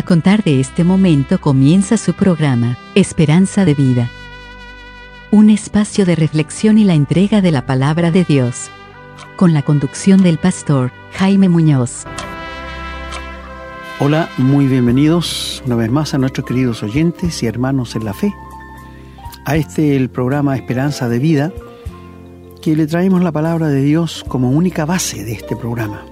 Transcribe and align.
A 0.00 0.02
contar 0.02 0.42
de 0.42 0.60
este 0.60 0.82
momento 0.82 1.38
comienza 1.42 1.98
su 1.98 2.14
programa, 2.14 2.78
Esperanza 2.94 3.66
de 3.66 3.74
Vida. 3.74 4.08
Un 5.30 5.50
espacio 5.50 6.06
de 6.06 6.16
reflexión 6.16 6.78
y 6.78 6.84
la 6.84 6.94
entrega 6.94 7.42
de 7.42 7.50
la 7.50 7.66
palabra 7.66 8.10
de 8.10 8.24
Dios. 8.24 8.70
Con 9.36 9.52
la 9.52 9.60
conducción 9.60 10.22
del 10.22 10.38
pastor 10.38 10.90
Jaime 11.12 11.50
Muñoz. 11.50 12.06
Hola, 13.98 14.30
muy 14.38 14.68
bienvenidos 14.68 15.62
una 15.66 15.76
vez 15.76 15.90
más 15.90 16.14
a 16.14 16.18
nuestros 16.18 16.46
queridos 16.46 16.82
oyentes 16.82 17.42
y 17.42 17.46
hermanos 17.46 17.94
en 17.94 18.06
la 18.06 18.14
fe. 18.14 18.32
A 19.44 19.56
este 19.56 19.96
el 19.96 20.08
programa 20.08 20.56
Esperanza 20.56 21.10
de 21.10 21.18
Vida, 21.18 21.52
que 22.62 22.74
le 22.74 22.86
traemos 22.86 23.22
la 23.22 23.32
palabra 23.32 23.68
de 23.68 23.82
Dios 23.82 24.24
como 24.26 24.50
única 24.50 24.86
base 24.86 25.24
de 25.24 25.32
este 25.32 25.56
programa 25.56 26.06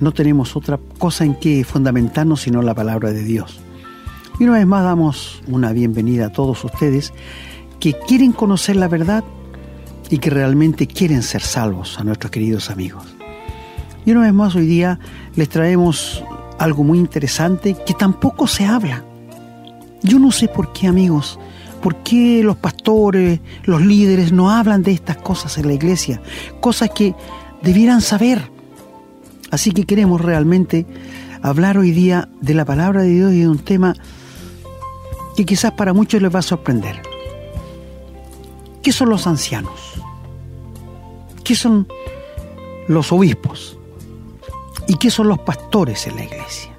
no 0.00 0.12
tenemos 0.12 0.56
otra 0.56 0.78
cosa 0.98 1.24
en 1.24 1.34
que 1.34 1.64
fundamentarnos 1.64 2.42
sino 2.42 2.62
la 2.62 2.74
palabra 2.74 3.12
de 3.12 3.22
Dios. 3.22 3.60
Y 4.38 4.44
una 4.44 4.54
vez 4.54 4.66
más 4.66 4.84
damos 4.84 5.42
una 5.46 5.72
bienvenida 5.72 6.26
a 6.26 6.32
todos 6.32 6.64
ustedes 6.64 7.12
que 7.78 7.92
quieren 7.92 8.32
conocer 8.32 8.76
la 8.76 8.88
verdad 8.88 9.22
y 10.08 10.18
que 10.18 10.30
realmente 10.30 10.86
quieren 10.86 11.22
ser 11.22 11.42
salvos 11.42 11.98
a 11.98 12.04
nuestros 12.04 12.30
queridos 12.30 12.70
amigos. 12.70 13.04
Y 14.04 14.12
una 14.12 14.22
vez 14.22 14.32
más 14.32 14.54
hoy 14.54 14.66
día 14.66 14.98
les 15.36 15.48
traemos 15.48 16.24
algo 16.58 16.84
muy 16.84 16.98
interesante 16.98 17.76
que 17.86 17.94
tampoco 17.94 18.46
se 18.46 18.64
habla. 18.64 19.04
Yo 20.02 20.18
no 20.18 20.32
sé 20.32 20.48
por 20.48 20.72
qué 20.72 20.86
amigos, 20.86 21.38
por 21.82 21.96
qué 21.96 22.42
los 22.42 22.56
pastores, 22.56 23.40
los 23.64 23.82
líderes 23.82 24.32
no 24.32 24.50
hablan 24.50 24.82
de 24.82 24.92
estas 24.92 25.18
cosas 25.18 25.58
en 25.58 25.66
la 25.66 25.74
iglesia, 25.74 26.20
cosas 26.60 26.90
que 26.94 27.14
debieran 27.62 28.00
saber 28.00 28.50
Así 29.50 29.72
que 29.72 29.84
queremos 29.84 30.20
realmente 30.20 30.86
hablar 31.42 31.78
hoy 31.78 31.90
día 31.90 32.28
de 32.40 32.54
la 32.54 32.64
palabra 32.64 33.02
de 33.02 33.10
Dios 33.10 33.32
y 33.32 33.40
de 33.40 33.48
un 33.48 33.58
tema 33.58 33.94
que 35.36 35.44
quizás 35.44 35.72
para 35.72 35.92
muchos 35.92 36.22
les 36.22 36.34
va 36.34 36.38
a 36.38 36.42
sorprender. 36.42 37.02
¿Qué 38.82 38.92
son 38.92 39.10
los 39.10 39.26
ancianos? 39.26 39.94
¿Qué 41.44 41.54
son 41.54 41.88
los 42.88 43.12
obispos? 43.12 43.78
¿Y 44.86 44.94
qué 44.94 45.10
son 45.10 45.28
los 45.28 45.40
pastores 45.40 46.06
en 46.06 46.16
la 46.16 46.24
iglesia? 46.24 46.72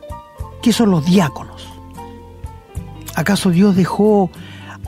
¿Qué 0.61 0.71
son 0.71 0.91
los 0.91 1.05
diáconos? 1.05 1.67
¿Acaso 3.15 3.49
Dios 3.49 3.75
dejó 3.75 4.29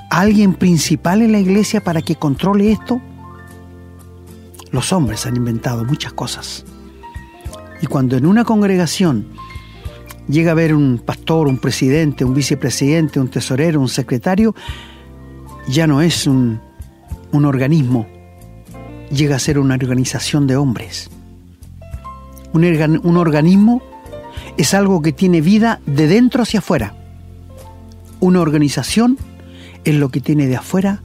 a 0.10 0.22
alguien 0.22 0.54
principal 0.54 1.22
en 1.22 1.34
la 1.34 1.40
iglesia 1.40 1.84
para 1.84 2.02
que 2.02 2.16
controle 2.16 2.72
esto? 2.72 3.02
Los 4.72 4.94
hombres 4.94 5.26
han 5.26 5.36
inventado 5.36 5.84
muchas 5.84 6.14
cosas 6.14 6.66
y 7.84 7.86
cuando 7.86 8.16
en 8.16 8.26
una 8.26 8.46
congregación 8.46 9.26
llega 10.30 10.52
a 10.52 10.54
haber 10.54 10.74
un 10.74 11.00
pastor, 11.06 11.50
un 11.50 11.58
presidente, 11.58 12.24
un 12.24 12.34
vicepresidente, 12.34 13.20
un 13.20 13.28
tesorero, 13.28 13.82
un 13.82 13.90
secretario, 13.90 14.56
ya 15.68 15.86
no 15.86 16.02
es 16.02 16.26
un, 16.26 16.62
organismo, 17.34 18.08
llega 19.12 19.36
a 19.36 19.40
ser 19.40 19.60
una 19.60 19.76
organización 19.76 20.48
de 20.48 20.56
hombres. 20.56 21.10
Un, 22.54 23.02
un 23.04 23.18
organismo 23.18 23.82
es 24.56 24.74
algo 24.74 25.02
que 25.02 25.12
tiene 25.12 25.42
vida 25.42 25.82
de 25.86 26.08
dentro 26.08 26.44
hacia 26.44 26.60
afuera. 26.60 26.96
Una 28.22 28.40
organización 28.40 29.18
es 29.84 29.96
lo 29.96 30.08
que 30.08 30.22
tiene 30.22 30.48
de 30.48 30.56
afuera 30.56 31.02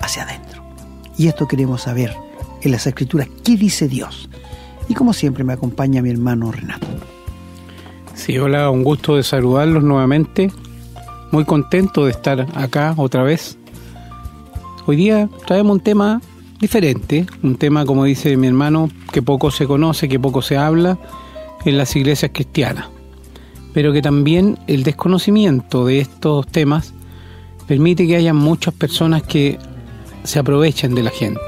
hacia 0.00 0.22
adentro. 0.22 0.62
Y 1.18 1.26
esto 1.26 1.48
queremos 1.48 1.82
saber 1.82 2.14
en 2.60 2.70
las 2.70 2.86
escrituras. 2.86 3.26
¿Qué 3.42 3.56
dice 3.56 3.88
Dios? 3.88 4.28
Y 4.88 4.94
como 4.94 5.12
siempre 5.12 5.44
me 5.44 5.52
acompaña 5.52 6.02
mi 6.02 6.10
hermano 6.10 6.52
Renato. 6.52 6.86
Sí, 8.14 8.38
hola, 8.38 8.70
un 8.70 8.84
gusto 8.84 9.16
de 9.16 9.22
saludarlos 9.22 9.82
nuevamente. 9.82 10.52
Muy 11.30 11.44
contento 11.44 12.04
de 12.04 12.10
estar 12.10 12.46
acá 12.54 12.94
otra 12.96 13.22
vez. 13.22 13.58
Hoy 14.86 14.96
día 14.96 15.28
traemos 15.46 15.72
un 15.72 15.80
tema 15.80 16.20
diferente, 16.60 17.26
un 17.42 17.56
tema, 17.56 17.86
como 17.86 18.04
dice 18.04 18.36
mi 18.36 18.46
hermano, 18.46 18.90
que 19.12 19.22
poco 19.22 19.50
se 19.50 19.66
conoce, 19.66 20.08
que 20.08 20.20
poco 20.20 20.42
se 20.42 20.56
habla 20.56 20.98
en 21.64 21.78
las 21.78 21.96
iglesias 21.96 22.32
cristianas, 22.34 22.86
pero 23.72 23.92
que 23.92 24.02
también 24.02 24.58
el 24.66 24.82
desconocimiento 24.82 25.86
de 25.86 26.00
estos 26.00 26.46
temas 26.48 26.94
permite 27.66 28.06
que 28.06 28.16
haya 28.16 28.34
muchas 28.34 28.74
personas 28.74 29.22
que 29.22 29.58
se 30.24 30.38
aprovechen 30.38 30.94
de 30.94 31.02
la 31.02 31.10
gente 31.10 31.40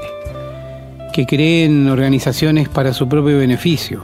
que 1.15 1.25
creen 1.25 1.87
organizaciones 1.87 2.67
para 2.67 2.91
su 2.91 3.07
propio 3.07 3.37
beneficio 3.37 4.03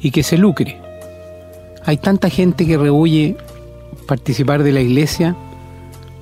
y 0.00 0.10
que 0.10 0.22
se 0.22 0.38
lucre. 0.38 0.80
Hay 1.84 1.98
tanta 1.98 2.30
gente 2.30 2.64
que 2.64 2.78
rehuye 2.78 3.36
participar 4.08 4.62
de 4.62 4.72
la 4.72 4.80
iglesia 4.80 5.36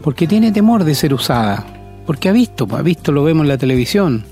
porque 0.02 0.26
tiene 0.26 0.50
temor 0.50 0.82
de 0.82 0.96
ser 0.96 1.14
usada, 1.14 1.64
porque 2.06 2.28
ha 2.28 2.32
visto, 2.32 2.66
ha 2.72 2.82
visto, 2.82 3.12
lo 3.12 3.22
vemos 3.22 3.44
en 3.44 3.50
la 3.50 3.56
televisión. 3.56 4.24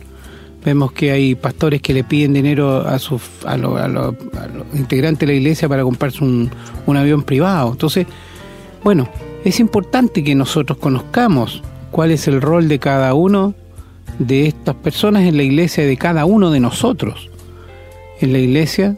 Vemos 0.65 0.91
que 0.91 1.13
hay 1.13 1.37
pastores 1.37 1.81
que 1.81 1.95
le 1.95 2.03
piden 2.03 2.33
dinero 2.33 2.79
a, 2.79 2.99
sus, 2.99 3.23
a, 3.47 3.57
los 3.57 4.17
integrantes 4.75 5.21
de 5.21 5.33
la 5.33 5.39
iglesia 5.39 5.69
para 5.69 5.85
comprarse 5.85 6.25
un, 6.25 6.51
un 6.87 6.97
avión 6.97 7.23
privado. 7.23 7.71
Entonces, 7.71 8.09
bueno, 8.83 9.09
es 9.45 9.61
importante 9.61 10.25
que 10.25 10.35
nosotros 10.35 10.77
conozcamos 10.79 11.63
cuál 11.93 12.11
es 12.11 12.27
el 12.27 12.41
rol 12.41 12.67
de 12.67 12.81
cada 12.81 13.15
uno 13.15 13.55
de 14.19 14.47
estas 14.47 14.75
personas 14.77 15.23
en 15.23 15.37
la 15.37 15.43
iglesia 15.43 15.85
de 15.85 15.97
cada 15.97 16.25
uno 16.25 16.51
de 16.51 16.61
nosotros, 16.61 17.31
en 18.21 18.33
la 18.33 18.39
iglesia, 18.39 18.97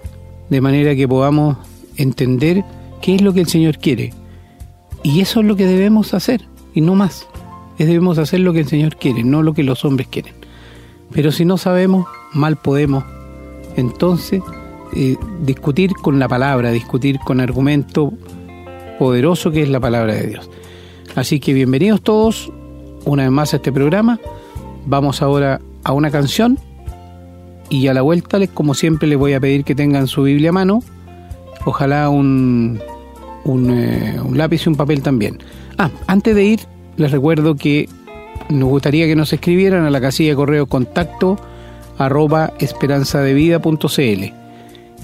de 0.50 0.60
manera 0.60 0.94
que 0.94 1.08
podamos 1.08 1.56
entender 1.96 2.64
qué 3.00 3.14
es 3.14 3.22
lo 3.22 3.32
que 3.32 3.40
el 3.40 3.48
Señor 3.48 3.78
quiere. 3.78 4.12
Y 5.02 5.20
eso 5.20 5.40
es 5.40 5.46
lo 5.46 5.56
que 5.56 5.66
debemos 5.66 6.14
hacer, 6.14 6.42
y 6.74 6.80
no 6.80 6.94
más. 6.94 7.26
Es 7.78 7.86
debemos 7.86 8.18
hacer 8.18 8.40
lo 8.40 8.52
que 8.52 8.60
el 8.60 8.68
Señor 8.68 8.96
quiere, 8.96 9.24
no 9.24 9.42
lo 9.42 9.52
que 9.54 9.62
los 9.62 9.84
hombres 9.84 10.08
quieren. 10.08 10.34
Pero 11.12 11.32
si 11.32 11.44
no 11.44 11.58
sabemos, 11.58 12.06
mal 12.32 12.56
podemos 12.56 13.04
entonces 13.76 14.42
eh, 14.94 15.16
discutir 15.42 15.92
con 15.94 16.18
la 16.18 16.28
palabra, 16.28 16.70
discutir 16.70 17.18
con 17.18 17.40
argumento 17.40 18.12
poderoso 18.98 19.50
que 19.50 19.62
es 19.62 19.68
la 19.68 19.80
palabra 19.80 20.14
de 20.14 20.26
Dios. 20.28 20.50
Así 21.14 21.40
que 21.40 21.52
bienvenidos 21.52 22.02
todos 22.02 22.52
una 23.04 23.24
vez 23.24 23.32
más 23.32 23.52
a 23.52 23.56
este 23.56 23.72
programa. 23.72 24.18
Vamos 24.86 25.22
ahora 25.22 25.60
a 25.84 25.92
una 25.92 26.10
canción 26.10 26.58
y 27.70 27.88
a 27.88 27.94
la 27.94 28.02
vuelta, 28.02 28.44
como 28.48 28.74
siempre, 28.74 29.08
les 29.08 29.18
voy 29.18 29.32
a 29.32 29.40
pedir 29.40 29.64
que 29.64 29.74
tengan 29.74 30.06
su 30.06 30.22
Biblia 30.24 30.50
a 30.50 30.52
mano. 30.52 30.82
Ojalá 31.64 32.10
un, 32.10 32.80
eh, 33.46 34.20
un, 34.22 34.36
lápiz 34.38 34.66
y 34.66 34.68
un 34.68 34.76
papel 34.76 35.02
también. 35.02 35.38
Ah, 35.78 35.90
antes 36.06 36.34
de 36.34 36.44
ir, 36.44 36.60
les 36.96 37.10
recuerdo 37.10 37.56
que 37.56 37.88
nos 38.50 38.68
gustaría 38.68 39.06
que 39.06 39.16
nos 39.16 39.32
escribieran 39.32 39.86
a 39.86 39.90
la 39.90 40.00
casilla 40.00 40.30
de 40.30 40.36
correo 40.36 40.66
contacto 40.66 41.38
arroba 41.96 42.52
esperanzadevida.cl 42.58 44.32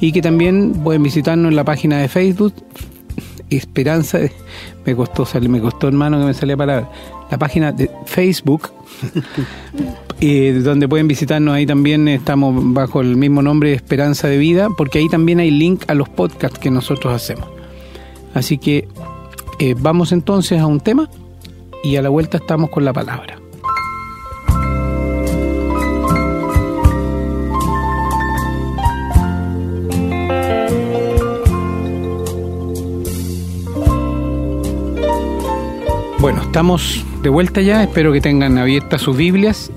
y 0.00 0.12
que 0.12 0.22
también 0.22 0.72
pueden 0.84 1.02
visitarnos 1.02 1.50
en 1.50 1.56
la 1.56 1.64
página 1.64 1.98
de 1.98 2.08
Facebook 2.08 2.54
Esperanza 3.50 4.18
me 4.86 4.94
costó 4.94 5.26
salir, 5.26 5.48
me 5.48 5.60
costó 5.60 5.88
hermano 5.88 6.18
que 6.18 6.24
me 6.26 6.34
salía 6.34 6.56
palabra 6.56 6.90
la 7.30 7.38
página 7.38 7.72
de 7.72 7.90
Facebook, 8.06 8.70
donde 10.64 10.88
pueden 10.88 11.06
visitarnos 11.06 11.54
ahí 11.54 11.64
también, 11.64 12.08
estamos 12.08 12.54
bajo 12.74 13.00
el 13.00 13.16
mismo 13.16 13.40
nombre 13.40 13.72
Esperanza 13.72 14.26
de 14.26 14.36
Vida, 14.36 14.68
porque 14.76 14.98
ahí 14.98 15.08
también 15.08 15.38
hay 15.38 15.50
link 15.50 15.84
a 15.86 15.94
los 15.94 16.08
podcasts 16.08 16.58
que 16.58 16.70
nosotros 16.70 17.14
hacemos. 17.14 17.48
Así 18.34 18.58
que 18.58 18.88
eh, 19.60 19.74
vamos 19.78 20.12
entonces 20.12 20.60
a 20.60 20.66
un 20.66 20.80
tema 20.80 21.08
y 21.84 21.96
a 21.96 22.02
la 22.02 22.08
vuelta 22.08 22.38
estamos 22.38 22.70
con 22.70 22.84
la 22.84 22.92
palabra. 22.92 23.39
Bueno, 36.30 36.44
estamos 36.44 37.04
de 37.24 37.28
vuelta 37.28 37.60
ya, 37.60 37.82
espero 37.82 38.12
que 38.12 38.20
tengan 38.20 38.56
abiertas 38.56 39.02
sus 39.02 39.16
Biblias. 39.16 39.68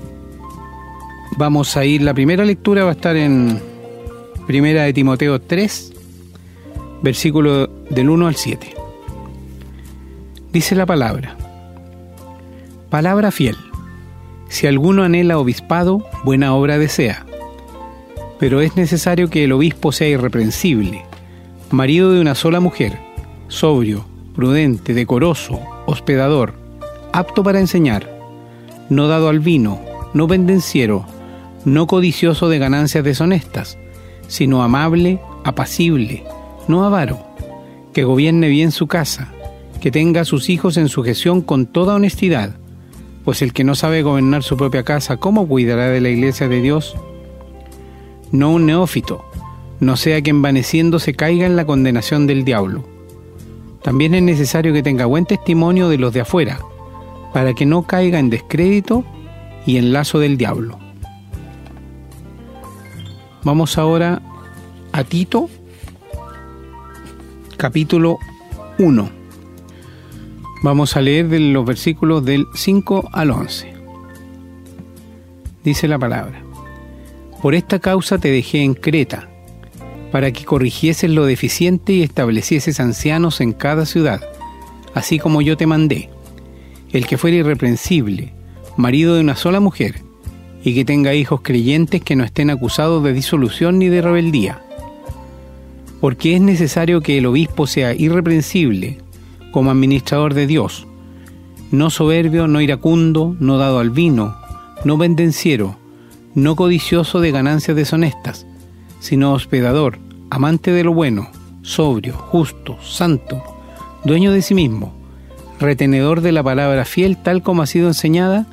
Vamos 1.36 1.76
a 1.76 1.84
ir, 1.84 2.00
la 2.00 2.14
primera 2.14 2.44
lectura 2.44 2.84
va 2.84 2.90
a 2.90 2.92
estar 2.92 3.16
en 3.16 3.60
Primera 4.46 4.84
de 4.84 4.92
Timoteo 4.92 5.40
3, 5.40 5.92
versículo 7.02 7.66
del 7.90 8.08
1 8.08 8.28
al 8.28 8.36
7. 8.36 8.72
Dice 10.52 10.76
la 10.76 10.86
palabra, 10.86 11.36
palabra 12.88 13.32
fiel, 13.32 13.56
si 14.48 14.68
alguno 14.68 15.02
anhela 15.02 15.38
obispado, 15.38 16.06
buena 16.22 16.54
obra 16.54 16.78
desea, 16.78 17.26
pero 18.38 18.60
es 18.60 18.76
necesario 18.76 19.28
que 19.28 19.42
el 19.42 19.50
obispo 19.50 19.90
sea 19.90 20.06
irreprensible, 20.06 21.04
marido 21.72 22.12
de 22.12 22.20
una 22.20 22.36
sola 22.36 22.60
mujer, 22.60 22.96
sobrio, 23.48 24.06
prudente, 24.36 24.94
decoroso, 24.94 25.73
hospedador, 25.86 26.54
apto 27.12 27.42
para 27.42 27.60
enseñar, 27.60 28.08
no 28.88 29.08
dado 29.08 29.28
al 29.28 29.40
vino, 29.40 29.80
no 30.12 30.28
pendenciero, 30.28 31.06
no 31.64 31.86
codicioso 31.86 32.48
de 32.48 32.58
ganancias 32.58 33.04
deshonestas, 33.04 33.78
sino 34.28 34.62
amable, 34.62 35.20
apacible, 35.44 36.24
no 36.68 36.84
avaro, 36.84 37.18
que 37.92 38.04
gobierne 38.04 38.48
bien 38.48 38.72
su 38.72 38.86
casa, 38.86 39.32
que 39.80 39.90
tenga 39.90 40.22
a 40.22 40.24
sus 40.24 40.48
hijos 40.50 40.76
en 40.76 40.88
sujeción 40.88 41.40
con 41.42 41.66
toda 41.66 41.94
honestidad, 41.94 42.56
pues 43.24 43.42
el 43.42 43.52
que 43.52 43.64
no 43.64 43.74
sabe 43.74 44.02
gobernar 44.02 44.42
su 44.42 44.56
propia 44.56 44.82
casa, 44.82 45.16
¿cómo 45.16 45.48
cuidará 45.48 45.88
de 45.88 46.00
la 46.00 46.10
iglesia 46.10 46.48
de 46.48 46.60
Dios? 46.60 46.94
No 48.32 48.50
un 48.50 48.66
neófito, 48.66 49.24
no 49.80 49.96
sea 49.96 50.20
que 50.22 50.30
envaneciéndose 50.30 51.14
caiga 51.14 51.46
en 51.46 51.56
la 51.56 51.64
condenación 51.64 52.26
del 52.26 52.44
diablo. 52.44 52.93
También 53.84 54.14
es 54.14 54.22
necesario 54.22 54.72
que 54.72 54.82
tenga 54.82 55.04
buen 55.04 55.26
testimonio 55.26 55.90
de 55.90 55.98
los 55.98 56.14
de 56.14 56.22
afuera, 56.22 56.58
para 57.34 57.52
que 57.52 57.66
no 57.66 57.82
caiga 57.82 58.18
en 58.18 58.30
descrédito 58.30 59.04
y 59.66 59.76
en 59.76 59.92
lazo 59.92 60.18
del 60.18 60.38
diablo. 60.38 60.78
Vamos 63.42 63.76
ahora 63.76 64.22
a 64.90 65.04
Tito, 65.04 65.50
capítulo 67.58 68.16
1. 68.78 69.10
Vamos 70.62 70.96
a 70.96 71.02
leer 71.02 71.28
de 71.28 71.40
los 71.40 71.66
versículos 71.66 72.24
del 72.24 72.46
5 72.54 73.10
al 73.12 73.32
11. 73.32 73.74
Dice 75.62 75.88
la 75.88 75.98
palabra, 75.98 76.42
Por 77.42 77.54
esta 77.54 77.80
causa 77.80 78.16
te 78.16 78.30
dejé 78.30 78.62
en 78.62 78.72
Creta, 78.72 79.28
para 80.14 80.30
que 80.30 80.44
corrigieses 80.44 81.10
lo 81.10 81.26
deficiente 81.26 81.92
y 81.92 82.04
establecieses 82.04 82.78
ancianos 82.78 83.40
en 83.40 83.52
cada 83.52 83.84
ciudad, 83.84 84.20
así 84.94 85.18
como 85.18 85.42
yo 85.42 85.56
te 85.56 85.66
mandé, 85.66 86.08
el 86.92 87.08
que 87.08 87.18
fuera 87.18 87.38
irreprensible, 87.38 88.32
marido 88.76 89.16
de 89.16 89.22
una 89.22 89.34
sola 89.34 89.58
mujer, 89.58 90.02
y 90.62 90.72
que 90.72 90.84
tenga 90.84 91.14
hijos 91.14 91.40
creyentes 91.42 92.00
que 92.00 92.14
no 92.14 92.22
estén 92.22 92.50
acusados 92.50 93.02
de 93.02 93.12
disolución 93.12 93.80
ni 93.80 93.88
de 93.88 94.02
rebeldía. 94.02 94.62
Porque 96.00 96.36
es 96.36 96.40
necesario 96.40 97.00
que 97.00 97.18
el 97.18 97.26
obispo 97.26 97.66
sea 97.66 97.92
irreprensible 97.92 98.98
como 99.50 99.72
administrador 99.72 100.32
de 100.32 100.46
Dios, 100.46 100.86
no 101.72 101.90
soberbio, 101.90 102.46
no 102.46 102.60
iracundo, 102.60 103.34
no 103.40 103.58
dado 103.58 103.80
al 103.80 103.90
vino, 103.90 104.36
no 104.84 104.96
vendenciero, 104.96 105.76
no 106.36 106.54
codicioso 106.54 107.20
de 107.20 107.32
ganancias 107.32 107.76
deshonestas, 107.76 108.46
sino 109.00 109.32
hospedador, 109.32 110.03
amante 110.30 110.72
de 110.72 110.84
lo 110.84 110.92
bueno, 110.92 111.28
sobrio, 111.62 112.14
justo, 112.14 112.76
santo, 112.82 113.42
dueño 114.04 114.32
de 114.32 114.42
sí 114.42 114.54
mismo, 114.54 114.94
retenedor 115.60 116.20
de 116.20 116.32
la 116.32 116.42
palabra 116.42 116.84
fiel 116.84 117.16
tal 117.16 117.42
como 117.42 117.62
ha 117.62 117.66
sido 117.66 117.88
enseñada, 117.88 118.46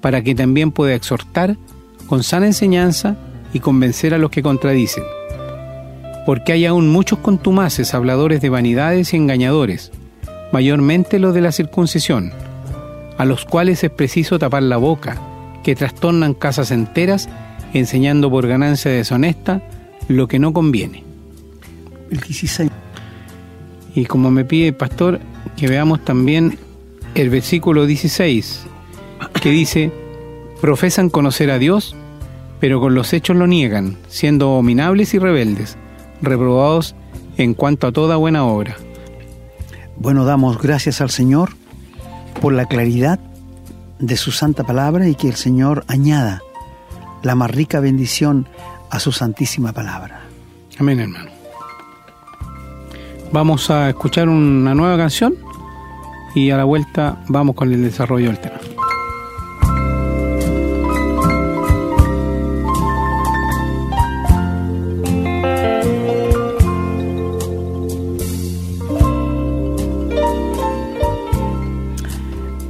para 0.00 0.22
que 0.22 0.34
también 0.34 0.70
pueda 0.70 0.94
exhortar 0.94 1.56
con 2.06 2.22
sana 2.22 2.46
enseñanza 2.46 3.16
y 3.52 3.60
convencer 3.60 4.14
a 4.14 4.18
los 4.18 4.30
que 4.30 4.42
contradicen. 4.42 5.04
Porque 6.26 6.52
hay 6.52 6.66
aún 6.66 6.88
muchos 6.88 7.18
contumaces, 7.18 7.94
habladores 7.94 8.40
de 8.40 8.50
vanidades 8.50 9.12
y 9.12 9.16
engañadores, 9.16 9.92
mayormente 10.52 11.18
los 11.18 11.34
de 11.34 11.40
la 11.40 11.52
circuncisión, 11.52 12.32
a 13.18 13.24
los 13.24 13.44
cuales 13.44 13.82
es 13.82 13.90
preciso 13.90 14.38
tapar 14.38 14.62
la 14.62 14.76
boca, 14.76 15.20
que 15.62 15.74
trastornan 15.74 16.34
casas 16.34 16.70
enteras, 16.70 17.28
enseñando 17.72 18.30
por 18.30 18.46
ganancia 18.46 18.90
deshonesta 18.90 19.62
lo 20.08 20.28
que 20.28 20.38
no 20.38 20.52
conviene 20.52 21.04
el 22.10 22.20
16. 22.20 22.70
Y 23.94 24.06
como 24.06 24.30
me 24.30 24.44
pide 24.44 24.68
el 24.68 24.74
pastor, 24.74 25.20
que 25.56 25.68
veamos 25.68 26.04
también 26.04 26.58
el 27.14 27.30
versículo 27.30 27.86
16, 27.86 28.66
que 29.40 29.50
dice, 29.50 29.92
profesan 30.60 31.10
conocer 31.10 31.50
a 31.50 31.58
Dios, 31.58 31.94
pero 32.60 32.80
con 32.80 32.94
los 32.94 33.12
hechos 33.12 33.36
lo 33.36 33.46
niegan, 33.46 33.96
siendo 34.08 34.46
abominables 34.46 35.14
y 35.14 35.18
rebeldes, 35.18 35.76
reprobados 36.22 36.94
en 37.36 37.54
cuanto 37.54 37.86
a 37.86 37.92
toda 37.92 38.16
buena 38.16 38.44
obra. 38.44 38.76
Bueno, 39.96 40.24
damos 40.24 40.60
gracias 40.60 41.00
al 41.00 41.10
Señor 41.10 41.50
por 42.40 42.52
la 42.52 42.66
claridad 42.66 43.20
de 44.00 44.16
su 44.16 44.32
santa 44.32 44.64
palabra 44.64 45.08
y 45.08 45.14
que 45.14 45.28
el 45.28 45.36
Señor 45.36 45.84
añada 45.86 46.42
la 47.22 47.34
más 47.34 47.50
rica 47.50 47.80
bendición 47.80 48.48
a 48.94 49.00
su 49.00 49.10
santísima 49.10 49.72
palabra. 49.72 50.20
Amén, 50.78 51.00
hermano. 51.00 51.28
Vamos 53.32 53.68
a 53.68 53.88
escuchar 53.88 54.28
una 54.28 54.72
nueva 54.72 54.96
canción 54.96 55.34
y 56.32 56.50
a 56.50 56.56
la 56.56 56.62
vuelta 56.62 57.20
vamos 57.26 57.56
con 57.56 57.72
el 57.72 57.82
desarrollo 57.82 58.28
del 58.28 58.38
tema. 58.38 58.60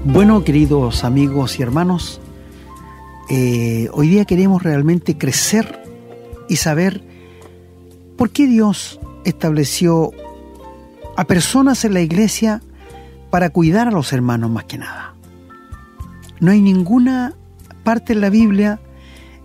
Bueno, 0.05 0.43
queridos 0.43 1.05
amigos 1.05 1.59
y 1.59 1.63
hermanos, 1.63 2.19
eh, 3.29 3.91
hoy 3.93 4.09
día 4.09 4.25
queremos 4.25 4.63
realmente 4.63 5.19
crecer 5.19 5.84
y 6.49 6.57
saber 6.57 7.03
por 8.17 8.31
qué 8.31 8.47
Dios 8.47 9.01
estableció 9.25 10.11
a 11.17 11.25
personas 11.25 11.85
en 11.85 11.95
la 11.95 12.01
iglesia 12.01 12.63
para 13.31 13.51
cuidar 13.51 13.89
a 13.89 13.93
los 13.93 14.13
hermanos 14.13 14.51
más 14.51 14.65
que 14.65 14.79
nada. 14.79 15.15
No 16.41 16.51
hay 16.51 16.61
ninguna 16.61 17.35
parte 17.83 18.13
en 18.13 18.21
la 18.21 18.31
Biblia 18.31 18.81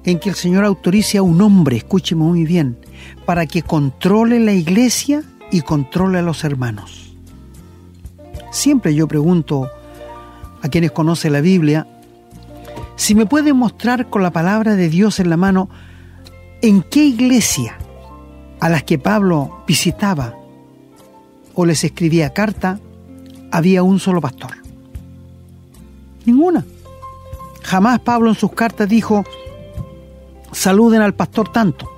en 0.04 0.20
que 0.20 0.30
el 0.30 0.36
Señor 0.36 0.66
autorice 0.66 1.18
a 1.18 1.22
un 1.22 1.42
hombre, 1.42 1.78
escúcheme 1.78 2.24
muy 2.24 2.46
bien, 2.46 2.78
para 3.26 3.46
que 3.46 3.62
controle 3.62 4.40
la 4.40 4.54
iglesia 4.54 5.24
y 5.52 5.62
controle 5.62 6.20
a 6.20 6.24
los 6.24 6.44
hermanos. 6.44 7.16
Siempre 8.52 8.96
yo 8.96 9.08
pregunto 9.08 9.70
a 10.62 10.70
quienes 10.70 10.92
conocen 10.92 11.34
la 11.34 11.42
Biblia, 11.42 11.88
si 12.96 13.16
me 13.16 13.26
pueden 13.26 13.56
mostrar 13.56 14.10
con 14.10 14.24
la 14.24 14.32
palabra 14.32 14.76
de 14.76 14.90
Dios 14.90 15.20
en 15.20 15.30
la 15.30 15.38
mano 15.38 15.70
en 16.62 16.82
qué 16.84 17.06
iglesia 17.06 17.78
a 18.60 18.70
las 18.70 18.84
que 18.84 19.00
Pablo 19.00 19.64
visitaba 19.68 20.36
o 21.56 21.66
les 21.66 21.84
escribía 21.84 22.34
carta, 22.34 22.80
había 23.52 23.84
un 23.84 24.00
solo 24.00 24.22
pastor. 24.22 24.52
Ninguna. 26.26 26.66
Jamás 27.64 28.00
Pablo 28.00 28.30
en 28.30 28.36
sus 28.36 28.52
cartas 28.52 28.88
dijo, 28.88 29.24
saluden 30.52 31.02
al 31.02 31.14
pastor 31.14 31.52
tanto. 31.52 31.90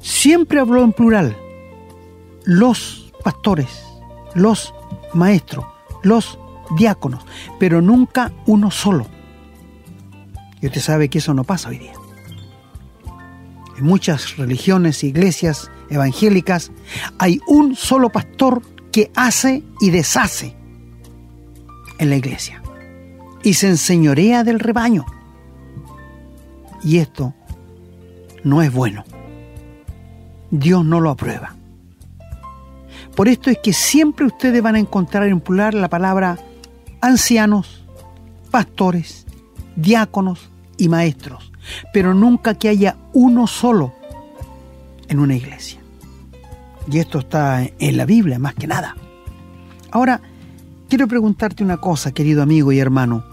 Siempre 0.00 0.60
habló 0.60 0.82
en 0.82 0.92
plural, 0.92 1.36
los 2.44 3.12
pastores, 3.22 3.84
los 4.34 4.74
maestros, 5.14 5.64
los 6.02 6.38
diáconos, 6.76 7.24
pero 7.58 7.82
nunca 7.82 8.32
uno 8.46 8.70
solo. 8.70 9.06
Y 10.60 10.66
usted 10.66 10.80
sabe 10.80 11.08
que 11.08 11.18
eso 11.18 11.34
no 11.34 11.44
pasa 11.44 11.68
hoy 11.68 11.78
día. 11.78 11.99
Muchas 13.80 14.36
religiones, 14.36 15.04
iglesias, 15.04 15.70
evangélicas, 15.88 16.70
hay 17.18 17.40
un 17.46 17.76
solo 17.76 18.10
pastor 18.10 18.62
que 18.92 19.10
hace 19.14 19.62
y 19.80 19.90
deshace 19.90 20.56
en 21.98 22.10
la 22.10 22.16
iglesia 22.16 22.62
y 23.42 23.54
se 23.54 23.68
enseñorea 23.68 24.44
del 24.44 24.60
rebaño. 24.60 25.06
Y 26.82 26.98
esto 26.98 27.34
no 28.44 28.62
es 28.62 28.72
bueno. 28.72 29.04
Dios 30.50 30.84
no 30.84 31.00
lo 31.00 31.10
aprueba. 31.10 31.54
Por 33.14 33.28
esto 33.28 33.50
es 33.50 33.58
que 33.58 33.72
siempre 33.72 34.26
ustedes 34.26 34.62
van 34.62 34.76
a 34.76 34.78
encontrar 34.78 35.28
en 35.28 35.40
plural 35.40 35.80
la 35.80 35.88
palabra 35.88 36.38
ancianos, 37.00 37.84
pastores, 38.50 39.26
diáconos 39.76 40.50
y 40.76 40.88
maestros, 40.88 41.49
pero 41.92 42.14
nunca 42.14 42.54
que 42.54 42.68
haya 42.68 42.96
uno 43.12 43.46
solo 43.46 43.92
en 45.08 45.18
una 45.18 45.34
iglesia. 45.34 45.80
Y 46.90 46.98
esto 46.98 47.18
está 47.20 47.64
en 47.78 47.96
la 47.96 48.06
Biblia 48.06 48.38
más 48.38 48.54
que 48.54 48.66
nada. 48.66 48.96
Ahora, 49.90 50.20
quiero 50.88 51.06
preguntarte 51.06 51.62
una 51.62 51.76
cosa, 51.76 52.12
querido 52.12 52.42
amigo 52.42 52.72
y 52.72 52.78
hermano. 52.78 53.24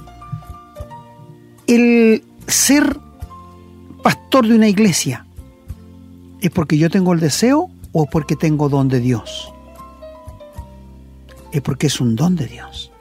El 1.66 2.24
ser 2.48 2.98
pastor 4.04 4.48
de 4.48 4.56
una 4.56 4.68
iglesia, 4.68 5.26
¿es 6.42 6.50
porque 6.50 6.78
yo 6.78 6.90
tengo 6.90 7.14
el 7.14 7.20
deseo 7.20 7.70
o 7.92 8.06
porque 8.06 8.36
tengo 8.36 8.70
don 8.70 8.88
de 8.88 9.00
Dios? 9.00 9.52
Es 11.52 11.62
porque 11.62 11.88
es 11.88 12.00
un 12.00 12.16
don 12.16 12.36
de 12.36 12.48
Dios. 12.48 12.92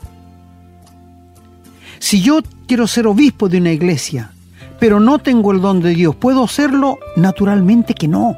Si 1.99 2.23
yo 2.23 2.41
quiero 2.67 2.87
ser 2.87 3.07
obispo 3.07 3.49
de 3.49 3.59
una 3.59 3.73
iglesia, 3.73 4.33
pero 4.79 5.01
no 5.01 5.19
tengo 5.19 5.53
el 5.53 5.61
don 5.61 5.81
de 5.81 5.91
Dios, 5.95 6.15
¿puedo 6.17 6.45
hacerlo? 6.45 6.99
Naturalmente 7.17 7.95
que 7.95 8.09
no. 8.09 8.37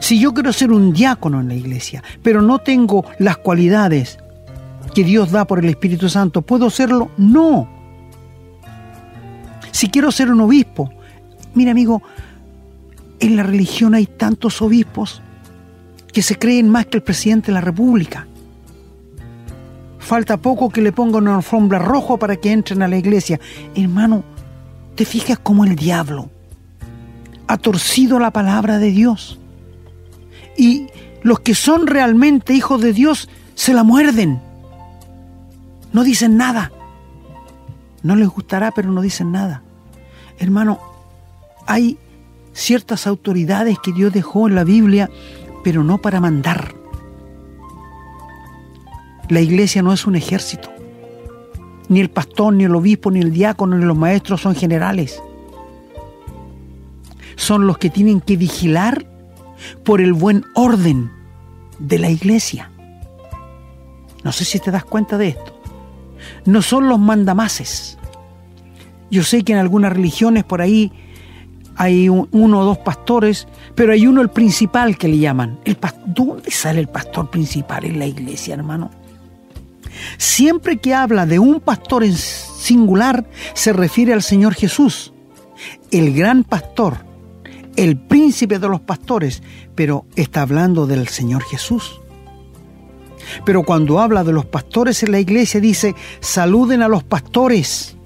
Si 0.00 0.18
yo 0.18 0.32
quiero 0.32 0.52
ser 0.52 0.72
un 0.72 0.92
diácono 0.92 1.40
en 1.40 1.48
la 1.48 1.54
iglesia, 1.54 2.02
pero 2.22 2.42
no 2.42 2.58
tengo 2.58 3.04
las 3.18 3.36
cualidades 3.38 4.18
que 4.94 5.04
Dios 5.04 5.30
da 5.30 5.46
por 5.46 5.58
el 5.58 5.68
Espíritu 5.68 6.08
Santo, 6.08 6.42
¿puedo 6.42 6.70
serlo? 6.70 7.10
No. 7.16 7.68
Si 9.70 9.88
quiero 9.88 10.12
ser 10.12 10.30
un 10.30 10.40
obispo, 10.40 10.90
mira 11.54 11.72
amigo, 11.72 12.02
en 13.20 13.36
la 13.36 13.42
religión 13.42 13.94
hay 13.94 14.06
tantos 14.06 14.60
obispos, 14.62 15.22
que 16.12 16.22
se 16.22 16.38
creen 16.38 16.68
más 16.68 16.86
que 16.86 16.98
el 16.98 17.02
presidente 17.02 17.48
de 17.48 17.54
la 17.54 17.60
República. 17.60 18.26
Falta 19.98 20.36
poco 20.36 20.68
que 20.68 20.80
le 20.80 20.92
pongan 20.92 21.24
una 21.24 21.36
alfombra 21.36 21.78
roja 21.78 22.16
para 22.18 22.36
que 22.36 22.52
entren 22.52 22.82
a 22.82 22.88
la 22.88 22.96
iglesia. 22.96 23.40
Hermano, 23.74 24.22
¿te 24.94 25.04
fijas 25.04 25.38
cómo 25.38 25.64
el 25.64 25.76
diablo 25.76 26.30
ha 27.46 27.56
torcido 27.58 28.18
la 28.18 28.30
palabra 28.30 28.78
de 28.78 28.90
Dios? 28.90 29.38
Y 30.56 30.86
los 31.22 31.40
que 31.40 31.54
son 31.54 31.86
realmente 31.86 32.54
hijos 32.54 32.80
de 32.80 32.92
Dios 32.92 33.28
se 33.54 33.74
la 33.74 33.82
muerden. 33.82 34.40
No 35.92 36.04
dicen 36.04 36.36
nada. 36.36 36.72
No 38.02 38.16
les 38.16 38.28
gustará, 38.28 38.70
pero 38.70 38.90
no 38.90 39.00
dicen 39.00 39.32
nada. 39.32 39.62
Hermano, 40.38 40.78
hay 41.66 41.98
ciertas 42.52 43.06
autoridades 43.06 43.78
que 43.82 43.92
Dios 43.92 44.12
dejó 44.12 44.48
en 44.48 44.54
la 44.54 44.64
Biblia, 44.64 45.10
pero 45.62 45.82
no 45.82 45.98
para 45.98 46.20
mandar. 46.20 46.74
La 49.28 49.40
iglesia 49.40 49.82
no 49.82 49.92
es 49.92 50.06
un 50.06 50.16
ejército. 50.16 50.73
Ni 51.88 52.00
el 52.00 52.10
pastor, 52.10 52.54
ni 52.54 52.64
el 52.64 52.74
obispo, 52.74 53.10
ni 53.10 53.20
el 53.20 53.32
diácono, 53.32 53.76
ni 53.76 53.84
los 53.84 53.96
maestros 53.96 54.40
son 54.40 54.54
generales. 54.54 55.22
Son 57.36 57.66
los 57.66 57.78
que 57.78 57.90
tienen 57.90 58.20
que 58.20 58.36
vigilar 58.36 59.06
por 59.84 60.00
el 60.00 60.12
buen 60.12 60.44
orden 60.54 61.10
de 61.78 61.98
la 61.98 62.10
iglesia. 62.10 62.70
No 64.22 64.32
sé 64.32 64.44
si 64.44 64.58
te 64.58 64.70
das 64.70 64.84
cuenta 64.84 65.18
de 65.18 65.28
esto. 65.28 65.60
No 66.46 66.62
son 66.62 66.88
los 66.88 66.98
mandamases. 66.98 67.98
Yo 69.10 69.22
sé 69.22 69.42
que 69.44 69.52
en 69.52 69.58
algunas 69.58 69.92
religiones 69.92 70.44
por 70.44 70.62
ahí 70.62 70.92
hay 71.76 72.08
uno 72.08 72.60
o 72.60 72.64
dos 72.64 72.78
pastores, 72.78 73.46
pero 73.74 73.92
hay 73.92 74.06
uno 74.06 74.22
el 74.22 74.30
principal 74.30 74.96
que 74.96 75.08
le 75.08 75.18
llaman. 75.18 75.58
¿Dónde 76.06 76.50
sale 76.50 76.80
el 76.80 76.88
pastor 76.88 77.30
principal 77.30 77.84
en 77.84 77.98
la 77.98 78.06
iglesia, 78.06 78.54
hermano? 78.54 78.90
Siempre 80.18 80.78
que 80.78 80.94
habla 80.94 81.26
de 81.26 81.38
un 81.38 81.60
pastor 81.60 82.04
en 82.04 82.16
singular, 82.16 83.26
se 83.54 83.72
refiere 83.72 84.12
al 84.12 84.22
Señor 84.22 84.54
Jesús, 84.54 85.12
el 85.90 86.14
gran 86.14 86.44
pastor, 86.44 86.98
el 87.76 87.96
príncipe 87.96 88.58
de 88.58 88.68
los 88.68 88.80
pastores, 88.80 89.42
pero 89.74 90.06
está 90.16 90.42
hablando 90.42 90.86
del 90.86 91.08
Señor 91.08 91.42
Jesús. 91.42 92.00
Pero 93.44 93.62
cuando 93.62 94.00
habla 94.00 94.24
de 94.24 94.32
los 94.32 94.46
pastores 94.46 95.02
en 95.02 95.12
la 95.12 95.20
iglesia 95.20 95.60
dice, 95.60 95.94
saluden 96.20 96.82
a 96.82 96.88
los 96.88 97.04
pastores, 97.04 97.96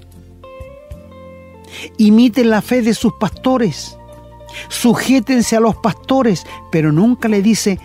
imiten 1.97 2.49
la 2.49 2.61
fe 2.61 2.81
de 2.81 2.93
sus 2.93 3.13
pastores, 3.19 3.97
sujétense 4.69 5.55
a 5.55 5.59
los 5.59 5.75
pastores, 5.75 6.45
pero 6.71 6.91
nunca 6.91 7.27
le 7.27 7.41
dice, 7.41 7.79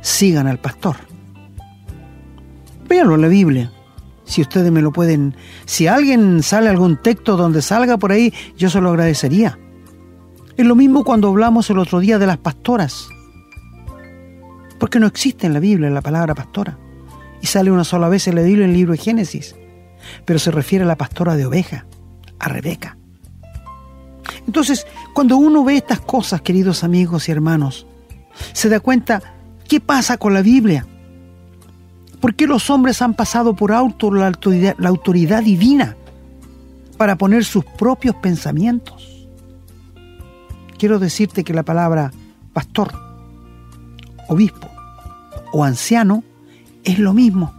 sigan 0.00 0.46
al 0.46 0.58
pastor. 0.58 1.09
Véanlo 2.90 3.14
en 3.14 3.20
la 3.20 3.28
Biblia. 3.28 3.70
Si 4.24 4.40
ustedes 4.40 4.72
me 4.72 4.82
lo 4.82 4.92
pueden, 4.92 5.36
si 5.64 5.86
alguien 5.86 6.42
sale 6.42 6.68
algún 6.68 7.00
texto 7.00 7.36
donde 7.36 7.62
salga 7.62 7.96
por 7.98 8.10
ahí, 8.10 8.34
yo 8.56 8.68
se 8.68 8.80
lo 8.80 8.90
agradecería. 8.90 9.56
Es 10.56 10.66
lo 10.66 10.74
mismo 10.74 11.04
cuando 11.04 11.28
hablamos 11.28 11.70
el 11.70 11.78
otro 11.78 12.00
día 12.00 12.18
de 12.18 12.26
las 12.26 12.38
pastoras. 12.38 13.08
Porque 14.80 14.98
no 14.98 15.06
existe 15.06 15.46
en 15.46 15.54
la 15.54 15.60
Biblia 15.60 15.88
la 15.88 16.00
palabra 16.00 16.34
pastora. 16.34 16.78
Y 17.40 17.46
sale 17.46 17.70
una 17.70 17.84
sola 17.84 18.08
vez 18.08 18.26
en 18.26 18.34
la 18.34 18.42
Biblia 18.42 18.64
en 18.64 18.70
el 18.70 18.76
libro 18.76 18.92
de 18.92 18.98
Génesis. 18.98 19.54
Pero 20.24 20.40
se 20.40 20.50
refiere 20.50 20.84
a 20.84 20.88
la 20.88 20.96
pastora 20.96 21.36
de 21.36 21.46
oveja, 21.46 21.86
a 22.40 22.48
Rebeca. 22.48 22.98
Entonces, 24.48 24.84
cuando 25.14 25.36
uno 25.36 25.62
ve 25.62 25.76
estas 25.76 26.00
cosas, 26.00 26.42
queridos 26.42 26.82
amigos 26.82 27.28
y 27.28 27.32
hermanos, 27.32 27.86
se 28.52 28.68
da 28.68 28.80
cuenta 28.80 29.22
qué 29.68 29.78
pasa 29.78 30.16
con 30.16 30.34
la 30.34 30.42
Biblia. 30.42 30.86
¿Por 32.20 32.34
qué 32.34 32.46
los 32.46 32.68
hombres 32.70 33.00
han 33.02 33.14
pasado 33.14 33.54
por 33.54 33.72
alto 33.72 34.12
la 34.12 34.26
autoridad, 34.26 34.76
la 34.78 34.90
autoridad 34.90 35.42
divina 35.42 35.96
para 36.96 37.16
poner 37.16 37.44
sus 37.44 37.64
propios 37.64 38.14
pensamientos? 38.16 39.28
Quiero 40.78 40.98
decirte 40.98 41.44
que 41.44 41.54
la 41.54 41.62
palabra 41.62 42.12
pastor, 42.52 42.92
obispo 44.28 44.68
o 45.52 45.64
anciano 45.64 46.22
es 46.84 46.98
lo 46.98 47.12
mismo. 47.12 47.54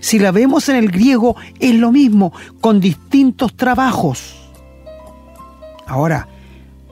Si 0.00 0.18
la 0.18 0.32
vemos 0.32 0.68
en 0.68 0.76
el 0.76 0.90
griego, 0.90 1.34
es 1.58 1.74
lo 1.74 1.90
mismo, 1.90 2.32
con 2.60 2.78
distintos 2.78 3.54
trabajos. 3.54 4.34
Ahora, 5.86 6.28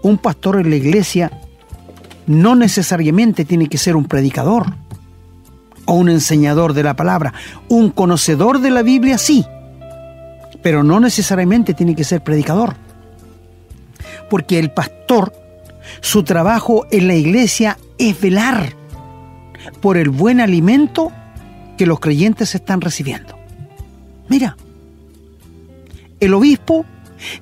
un 0.03 0.17
pastor 0.19 0.61
en 0.61 0.71
la 0.71 0.77
iglesia 0.77 1.31
no 2.27 2.55
necesariamente 2.55 3.45
tiene 3.45 3.69
que 3.69 3.79
ser 3.79 3.97
un 3.97 4.07
predicador 4.07 4.82
o 5.85 5.95
un 5.95 6.09
enseñador 6.09 6.75
de 6.75 6.83
la 6.83 6.95
palabra. 6.95 7.35
Un 7.69 7.91
conocedor 7.91 8.61
de 8.61 8.71
la 8.71 8.83
Biblia 8.83 9.19
sí, 9.19 9.45
pero 10.63 10.83
no 10.83 11.01
necesariamente 11.01 11.75
tiene 11.75 11.95
que 11.95 12.05
ser 12.05 12.23
predicador. 12.23 12.77
Porque 14.31 14.59
el 14.59 14.71
pastor, 14.71 15.33
su 16.01 16.23
trabajo 16.23 16.87
en 16.91 17.09
la 17.09 17.15
iglesia 17.15 17.79
es 17.99 18.21
velar 18.21 18.75
por 19.81 19.97
el 19.97 20.09
buen 20.09 20.41
alimento 20.41 21.13
que 21.77 21.87
los 21.87 22.01
creyentes 22.01 22.55
están 22.55 22.81
recibiendo. 22.81 23.37
Mira, 24.29 24.57
el 26.21 26.35
obispo 26.35 26.87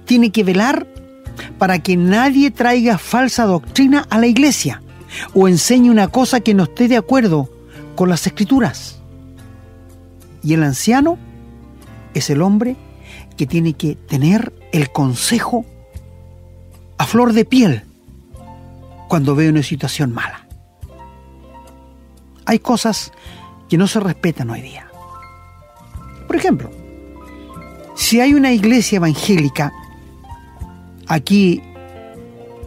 tiene 0.04 0.30
que 0.30 0.44
velar 0.44 0.86
para 1.58 1.78
que 1.78 1.96
nadie 1.96 2.50
traiga 2.50 2.98
falsa 2.98 3.44
doctrina 3.44 4.06
a 4.10 4.18
la 4.18 4.26
iglesia 4.26 4.82
o 5.34 5.48
enseñe 5.48 5.90
una 5.90 6.08
cosa 6.08 6.40
que 6.40 6.54
no 6.54 6.64
esté 6.64 6.88
de 6.88 6.96
acuerdo 6.96 7.48
con 7.94 8.08
las 8.08 8.26
escrituras. 8.26 8.98
Y 10.42 10.54
el 10.54 10.62
anciano 10.62 11.18
es 12.14 12.30
el 12.30 12.42
hombre 12.42 12.76
que 13.36 13.46
tiene 13.46 13.74
que 13.74 13.94
tener 13.94 14.52
el 14.72 14.90
consejo 14.90 15.64
a 16.98 17.06
flor 17.06 17.32
de 17.32 17.44
piel 17.44 17.84
cuando 19.08 19.34
ve 19.34 19.48
una 19.48 19.62
situación 19.62 20.12
mala. 20.12 20.46
Hay 22.46 22.58
cosas 22.58 23.12
que 23.68 23.76
no 23.76 23.86
se 23.86 24.00
respetan 24.00 24.50
hoy 24.50 24.60
día. 24.60 24.90
Por 26.26 26.36
ejemplo, 26.36 26.70
si 27.94 28.20
hay 28.20 28.34
una 28.34 28.52
iglesia 28.52 28.96
evangélica 28.96 29.72
aquí 31.06 31.62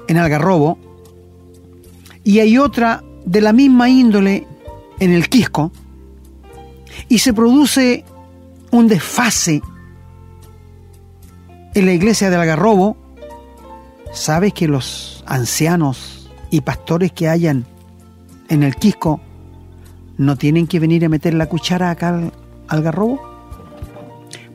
en 0.08 0.18
Algarrobo 0.18 0.78
y 2.24 2.40
hay 2.40 2.58
otra 2.58 3.04
de 3.26 3.42
la 3.42 3.54
misma 3.54 3.90
índole 3.90 4.48
en 5.00 5.14
el 5.14 5.30
Quisco 5.30 5.72
y 7.10 7.20
se 7.20 7.34
produce 7.34 8.06
un 8.72 8.88
desfase 8.88 9.62
en 11.76 11.86
la 11.86 11.94
iglesia 11.94 12.30
de 12.30 12.36
Algarrobo, 12.36 12.98
¿sabes 14.12 14.54
que 14.54 14.68
los 14.68 15.24
ancianos 15.26 16.30
y 16.52 16.62
pastores 16.62 17.12
que 17.12 17.30
hayan 17.30 17.66
en 18.50 18.64
el 18.64 18.76
Quisco 18.76 19.22
no 20.18 20.36
tienen 20.36 20.68
que 20.68 20.80
venir 20.80 21.04
a 21.06 21.10
meter 21.10 21.34
la 21.34 21.48
cuchara 21.48 21.90
acá 21.90 22.10
al 22.10 22.34
Algarrobo? 22.68 23.22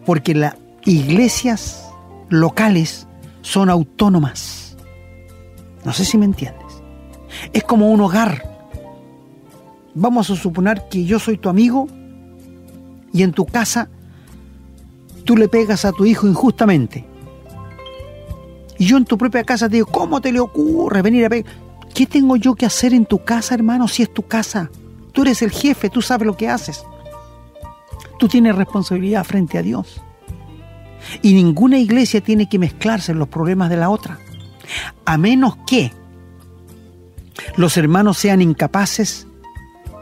Porque 0.06 0.34
las 0.34 0.54
iglesias 0.84 1.90
locales 2.28 3.06
son 3.42 3.68
autónomas. 3.68 4.76
No 5.84 5.92
sé 5.92 6.04
si 6.04 6.18
me 6.18 6.24
entiendes. 6.24 6.82
Es 7.52 7.64
como 7.64 7.90
un 7.90 8.00
hogar. 8.00 8.57
Vamos 9.94 10.30
a 10.30 10.36
suponer 10.36 10.84
que 10.90 11.04
yo 11.04 11.18
soy 11.18 11.38
tu 11.38 11.48
amigo 11.48 11.88
y 13.12 13.22
en 13.22 13.32
tu 13.32 13.46
casa 13.46 13.88
tú 15.24 15.36
le 15.36 15.48
pegas 15.48 15.84
a 15.84 15.92
tu 15.92 16.04
hijo 16.04 16.26
injustamente. 16.26 17.04
Y 18.78 18.86
yo 18.86 18.96
en 18.96 19.04
tu 19.04 19.18
propia 19.18 19.44
casa 19.44 19.68
te 19.68 19.76
digo, 19.76 19.86
¿cómo 19.86 20.20
te 20.20 20.32
le 20.32 20.40
ocurre 20.40 21.02
venir 21.02 21.24
a 21.24 21.28
pegar? 21.28 21.52
¿Qué 21.94 22.06
tengo 22.06 22.36
yo 22.36 22.54
que 22.54 22.66
hacer 22.66 22.94
en 22.94 23.06
tu 23.06 23.24
casa, 23.24 23.54
hermano, 23.54 23.88
si 23.88 24.02
es 24.02 24.12
tu 24.12 24.22
casa? 24.22 24.70
Tú 25.12 25.22
eres 25.22 25.42
el 25.42 25.50
jefe, 25.50 25.90
tú 25.90 26.00
sabes 26.00 26.26
lo 26.26 26.36
que 26.36 26.48
haces. 26.48 26.84
Tú 28.18 28.28
tienes 28.28 28.54
responsabilidad 28.54 29.24
frente 29.24 29.58
a 29.58 29.62
Dios. 29.62 30.00
Y 31.22 31.34
ninguna 31.34 31.78
iglesia 31.78 32.20
tiene 32.20 32.48
que 32.48 32.58
mezclarse 32.58 33.12
en 33.12 33.18
los 33.18 33.28
problemas 33.28 33.70
de 33.70 33.76
la 33.76 33.90
otra, 33.90 34.18
a 35.04 35.16
menos 35.16 35.56
que 35.66 35.92
los 37.56 37.76
hermanos 37.76 38.18
sean 38.18 38.42
incapaces 38.42 39.27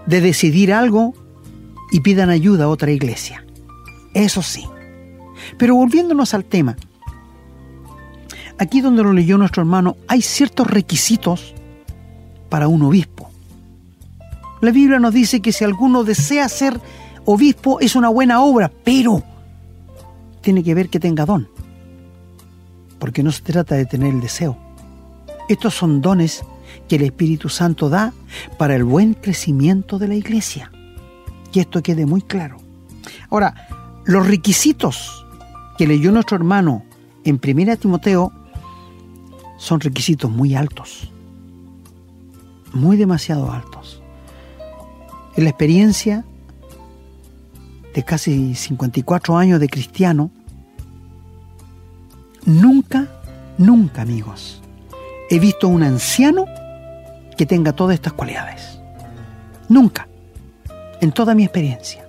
de 0.07 0.21
decidir 0.21 0.73
algo 0.73 1.15
y 1.91 2.01
pidan 2.01 2.31
ayuda 2.31 2.65
a 2.65 2.69
otra 2.69 2.91
iglesia. 2.91 3.45
Eso 4.15 4.43
sí. 4.43 4.65
Pero 5.59 5.75
volviéndonos 5.75 6.35
al 6.35 6.45
tema, 6.45 6.77
aquí 8.59 8.81
donde 8.81 9.03
lo 9.03 9.13
leyó 9.13 9.39
nuestro 9.39 9.63
hermano, 9.63 9.97
hay 10.09 10.23
ciertos 10.23 10.67
requisitos 10.67 11.55
para 12.49 12.69
un 12.69 12.83
obispo. 12.83 13.31
La 14.61 14.71
Biblia 14.71 14.99
nos 14.99 15.13
dice 15.13 15.41
que 15.41 15.53
si 15.53 15.65
alguno 15.65 16.05
desea 16.05 16.49
ser 16.49 16.81
obispo 17.25 17.81
es 17.81 17.95
una 17.95 18.09
buena 18.09 18.41
obra, 18.41 18.71
pero 18.85 19.23
tiene 20.41 20.63
que 20.63 20.75
ver 20.75 20.89
que 20.89 21.01
tenga 21.01 21.27
don, 21.27 21.49
porque 22.99 23.23
no 23.23 23.33
se 23.33 23.43
trata 23.43 23.75
de 23.75 23.85
tener 23.85 24.15
el 24.15 24.21
deseo. 24.21 24.57
Estos 25.49 25.75
son 25.75 26.01
dones 26.01 26.43
que 26.89 26.97
el 26.97 27.03
Espíritu 27.03 27.49
Santo 27.49 27.89
da 27.89 28.13
para 28.59 28.77
el 28.77 28.85
buen 28.85 29.15
crecimiento 29.15 29.99
de 29.99 30.09
la 30.09 30.15
iglesia. 30.15 30.71
Que 31.53 31.61
esto 31.61 31.83
quede 31.83 32.07
muy 32.07 32.23
claro. 32.23 32.59
Ahora, 33.31 33.55
los 34.05 34.27
requisitos 34.27 35.27
que 35.79 35.87
leyó 35.87 36.13
nuestro 36.13 36.37
hermano 36.37 36.85
en 37.25 37.41
1 37.43 37.77
Timoteo 37.77 38.33
son 39.59 39.81
requisitos 39.81 40.31
muy 40.31 40.55
altos, 40.55 41.11
muy 42.73 42.97
demasiado 42.97 43.51
altos. 43.51 44.03
En 45.35 45.45
la 45.45 45.51
experiencia 45.51 46.25
de 47.95 48.03
casi 48.05 48.55
54 48.55 49.37
años 49.37 49.59
de 49.59 49.69
cristiano, 49.69 50.31
nunca, 52.45 53.09
nunca 53.59 54.03
amigos, 54.03 54.63
he 55.31 55.39
visto 55.39 55.69
un 55.69 55.83
anciano 55.83 56.45
que 57.37 57.47
tenga 57.47 57.73
todas 57.73 57.95
estas 57.95 58.13
cualidades. 58.13 58.81
Nunca, 59.69 60.09
en 61.01 61.13
toda 61.13 61.35
mi 61.35 61.45
experiencia. 61.45 62.07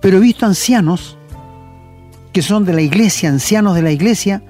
Pero 0.00 0.16
he 0.16 0.20
visto 0.20 0.46
ancianos 0.46 1.16
que 2.32 2.42
son 2.42 2.64
de 2.64 2.72
la 2.72 2.82
iglesia, 2.82 3.28
ancianos 3.28 3.74
de 3.74 3.82
la 3.82 3.90
iglesia, 3.90 4.42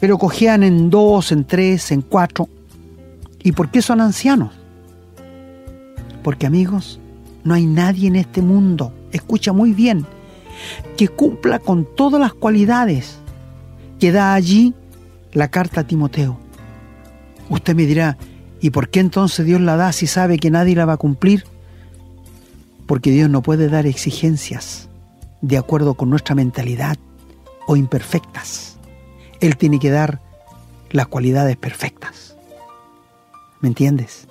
pero 0.00 0.18
cogían 0.18 0.62
en 0.62 0.88
dos, 0.90 1.32
en 1.32 1.44
tres, 1.44 1.92
en 1.92 2.00
cuatro. 2.00 2.48
¿Y 3.42 3.52
por 3.52 3.70
qué 3.70 3.82
son 3.82 4.00
ancianos? 4.00 4.54
Porque 6.22 6.46
amigos, 6.46 6.98
no 7.44 7.54
hay 7.54 7.66
nadie 7.66 8.08
en 8.08 8.16
este 8.16 8.42
mundo, 8.42 8.92
escucha 9.12 9.52
muy 9.52 9.72
bien, 9.72 10.06
que 10.96 11.08
cumpla 11.08 11.58
con 11.58 11.86
todas 11.96 12.20
las 12.20 12.34
cualidades 12.34 13.18
que 13.98 14.12
da 14.12 14.34
allí 14.34 14.74
la 15.32 15.48
carta 15.48 15.82
a 15.82 15.86
Timoteo. 15.86 16.39
Usted 17.50 17.74
me 17.74 17.84
dirá, 17.84 18.16
¿y 18.60 18.70
por 18.70 18.88
qué 18.88 19.00
entonces 19.00 19.44
Dios 19.44 19.60
la 19.60 19.76
da 19.76 19.92
si 19.92 20.06
sabe 20.06 20.38
que 20.38 20.50
nadie 20.50 20.76
la 20.76 20.86
va 20.86 20.94
a 20.94 20.98
cumplir? 20.98 21.44
Porque 22.86 23.10
Dios 23.10 23.28
no 23.28 23.42
puede 23.42 23.68
dar 23.68 23.86
exigencias 23.86 24.88
de 25.42 25.58
acuerdo 25.58 25.94
con 25.94 26.08
nuestra 26.10 26.34
mentalidad 26.34 26.96
o 27.66 27.76
imperfectas. 27.76 28.78
Él 29.40 29.56
tiene 29.56 29.80
que 29.80 29.90
dar 29.90 30.20
las 30.90 31.08
cualidades 31.08 31.56
perfectas. 31.56 32.36
¿Me 33.60 33.68
entiendes? 33.68 34.28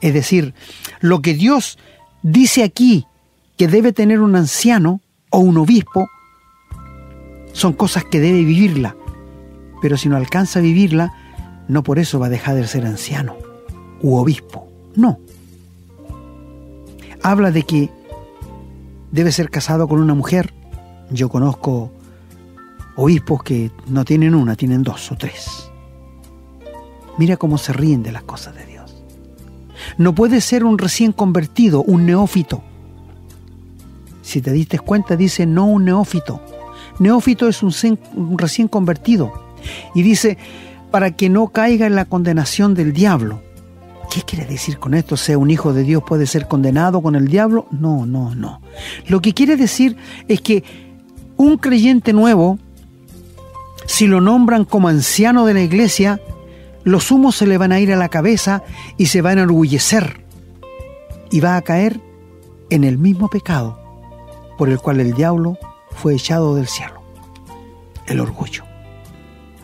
Es 0.00 0.14
decir, 0.14 0.54
lo 1.00 1.22
que 1.22 1.34
Dios 1.34 1.78
dice 2.22 2.62
aquí 2.62 3.06
que 3.56 3.68
debe 3.68 3.92
tener 3.92 4.20
un 4.20 4.36
anciano 4.36 5.00
o 5.30 5.38
un 5.38 5.56
obispo 5.56 6.08
son 7.52 7.72
cosas 7.72 8.04
que 8.04 8.20
debe 8.20 8.44
vivirla. 8.44 8.96
Pero 9.80 9.96
si 9.96 10.08
no 10.08 10.16
alcanza 10.16 10.58
a 10.58 10.62
vivirla, 10.62 11.12
no 11.68 11.82
por 11.82 11.98
eso 11.98 12.18
va 12.18 12.26
a 12.26 12.30
dejar 12.30 12.56
de 12.56 12.66
ser 12.66 12.86
anciano 12.86 13.36
u 14.02 14.16
obispo. 14.16 14.68
No. 14.94 15.18
Habla 17.22 17.50
de 17.50 17.62
que 17.62 17.90
debe 19.12 19.32
ser 19.32 19.50
casado 19.50 19.88
con 19.88 20.00
una 20.00 20.14
mujer. 20.14 20.52
Yo 21.10 21.28
conozco 21.28 21.92
obispos 22.96 23.42
que 23.42 23.70
no 23.86 24.04
tienen 24.04 24.34
una, 24.34 24.56
tienen 24.56 24.82
dos 24.82 25.12
o 25.12 25.16
tres. 25.16 25.70
Mira 27.16 27.36
cómo 27.36 27.58
se 27.58 27.72
ríen 27.72 28.02
de 28.02 28.12
las 28.12 28.22
cosas 28.22 28.54
de 28.54 28.66
Dios. 28.66 29.02
No 29.96 30.14
puede 30.14 30.40
ser 30.40 30.64
un 30.64 30.78
recién 30.78 31.12
convertido, 31.12 31.82
un 31.82 32.06
neófito. 32.06 32.62
Si 34.22 34.40
te 34.40 34.52
diste 34.52 34.78
cuenta, 34.78 35.16
dice 35.16 35.46
no 35.46 35.66
un 35.66 35.84
neófito. 35.84 36.40
Neófito 36.98 37.48
es 37.48 37.62
un, 37.62 37.72
recién 38.36 38.68
convertido. 38.68 39.32
Y 39.94 40.02
dice, 40.02 40.38
para 40.90 41.12
que 41.12 41.28
no 41.28 41.48
caiga 41.48 41.86
en 41.86 41.94
la 41.94 42.04
condenación 42.04 42.74
del 42.74 42.92
diablo. 42.92 43.42
¿Qué 44.10 44.22
quiere 44.22 44.46
decir 44.46 44.78
con 44.78 44.94
esto? 44.94 45.16
¿Sea 45.16 45.36
un 45.36 45.50
hijo 45.50 45.72
de 45.72 45.82
Dios 45.82 46.02
puede 46.06 46.26
ser 46.26 46.48
condenado 46.48 47.02
con 47.02 47.14
el 47.14 47.28
diablo? 47.28 47.66
No, 47.70 48.06
no, 48.06 48.34
no. 48.34 48.62
Lo 49.06 49.20
que 49.20 49.34
quiere 49.34 49.56
decir 49.56 49.96
es 50.28 50.40
que 50.40 50.64
un 51.36 51.58
creyente 51.58 52.12
nuevo, 52.12 52.58
si 53.86 54.06
lo 54.06 54.20
nombran 54.20 54.64
como 54.64 54.88
anciano 54.88 55.44
de 55.44 55.54
la 55.54 55.62
iglesia, 55.62 56.20
los 56.84 57.10
humos 57.10 57.36
se 57.36 57.46
le 57.46 57.58
van 57.58 57.72
a 57.72 57.80
ir 57.80 57.92
a 57.92 57.96
la 57.96 58.08
cabeza 58.08 58.62
y 58.96 59.06
se 59.06 59.20
van 59.20 59.38
a 59.38 59.42
enorgullecer 59.42 60.24
y 61.30 61.40
va 61.40 61.56
a 61.56 61.62
caer 61.62 62.00
en 62.70 62.84
el 62.84 62.96
mismo 62.96 63.28
pecado 63.28 63.78
por 64.56 64.70
el 64.70 64.78
cual 64.78 65.00
el 65.00 65.12
diablo 65.12 65.58
fue 65.90 66.14
echado 66.14 66.54
del 66.54 66.66
cielo, 66.66 67.02
el 68.06 68.20
orgullo. 68.20 68.67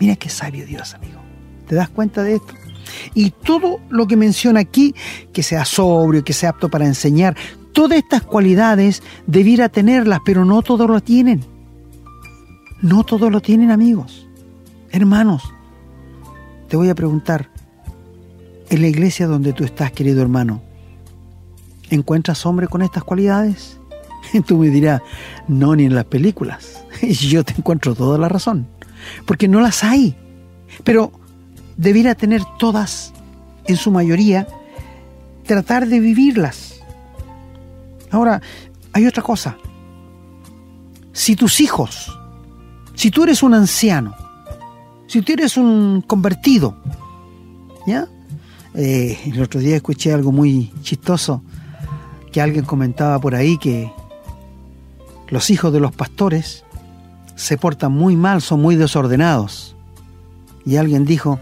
Mira 0.01 0.17
qué 0.17 0.29
sabio 0.29 0.67
Dios, 0.67 0.95
amigo. 0.95 1.21
¿Te 1.67 1.75
das 1.75 1.89
cuenta 1.89 2.23
de 2.23 2.37
esto? 2.37 2.55
Y 3.15 3.31
todo 3.31 3.81
lo 3.89 4.07
que 4.07 4.17
menciona 4.17 4.61
aquí, 4.61 4.95
que 5.33 5.43
sea 5.43 5.65
sobrio, 5.65 6.25
que 6.25 6.33
sea 6.33 6.51
apto 6.51 6.69
para 6.69 6.87
enseñar, 6.87 7.37
todas 7.73 7.99
estas 7.99 8.23
cualidades 8.23 9.03
debiera 9.27 9.69
tenerlas, 9.69 10.21
pero 10.25 10.45
no 10.45 10.63
todos 10.63 10.89
lo 10.89 11.01
tienen. 11.01 11.45
No 12.83 13.05
todos 13.05 13.33
lo 13.33 13.41
tienen, 13.41 13.71
amigos. 13.71 14.29
Hermanos, 14.91 15.43
te 16.69 16.77
voy 16.77 16.89
a 16.89 16.95
preguntar, 16.95 17.51
en 18.71 18.83
la 18.83 18.89
iglesia 18.89 19.27
donde 19.27 19.53
tú 19.53 19.65
estás, 19.65 19.93
querido 19.93 20.23
hermano, 20.23 20.63
¿encuentras 21.91 22.45
hombre 22.47 22.69
con 22.69 22.83
estas 22.83 23.05
cualidades? 23.05 23.79
Tú 24.47 24.59
me 24.59 24.69
dirás, 24.69 25.01
no, 25.49 25.77
ni 25.77 25.85
en 25.85 25.95
las 25.95 26.07
películas. 26.07 26.85
Y 27.03 27.13
yo 27.13 27.45
te 27.45 27.53
encuentro 27.53 27.95
toda 27.95 28.19
la 28.19 28.29
razón, 28.29 28.67
porque 29.27 29.49
no 29.49 29.61
las 29.61 29.85
hay. 29.85 30.17
Pero 30.83 31.13
debiera 31.77 32.15
tener 32.15 32.43
todas, 32.59 33.13
en 33.67 33.77
su 33.77 33.91
mayoría, 33.91 34.47
tratar 35.47 35.87
de 35.87 36.01
vivirlas. 36.01 36.81
Ahora, 38.11 38.41
hay 38.93 39.07
otra 39.07 39.23
cosa. 39.23 39.57
Si 41.13 41.37
tus 41.37 41.61
hijos, 41.61 42.19
si 42.95 43.11
tú 43.11 43.25
eres 43.25 43.43
un 43.43 43.55
anciano, 43.55 44.15
si 45.07 45.23
tú 45.23 45.33
eres 45.33 45.57
un 45.57 46.03
convertido, 46.07 46.77
¿ya? 47.87 48.09
Eh, 48.75 49.19
el 49.27 49.43
otro 49.43 49.61
día 49.61 49.77
escuché 49.77 50.13
algo 50.13 50.33
muy 50.33 50.73
chistoso, 50.83 51.43
que 52.33 52.41
alguien 52.41 52.65
comentaba 52.65 53.21
por 53.21 53.37
ahí 53.37 53.59
que 53.59 53.93
los 55.29 55.51
hijos 55.51 55.73
de 55.73 55.81
los 55.81 55.93
pastores 55.93 56.64
se 57.35 57.57
portan 57.59 57.93
muy 57.93 58.17
mal, 58.17 58.43
son 58.43 58.63
muy 58.63 58.77
desordenados. 58.77 59.77
Y 60.65 60.77
alguien 60.77 61.05
dijo, 61.05 61.39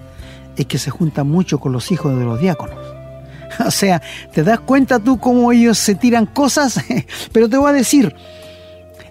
es 0.57 0.67
que 0.67 0.79
se 0.79 0.91
juntan 0.91 1.29
mucho 1.29 1.59
con 1.59 1.73
los 1.73 1.91
hijos 1.93 2.19
de 2.19 2.25
los 2.25 2.41
diáconos. 2.41 2.79
O 3.67 3.71
sea, 3.71 4.01
¿te 4.33 4.43
das 4.43 4.61
cuenta 4.61 4.99
tú 4.99 5.19
cómo 5.19 5.53
ellos 5.53 5.77
se 5.77 5.95
tiran 5.95 6.25
cosas? 6.25 6.83
Pero 7.33 7.51
te 7.51 7.59
voy 7.59 7.69
a 7.69 7.75
decir, 7.75 8.15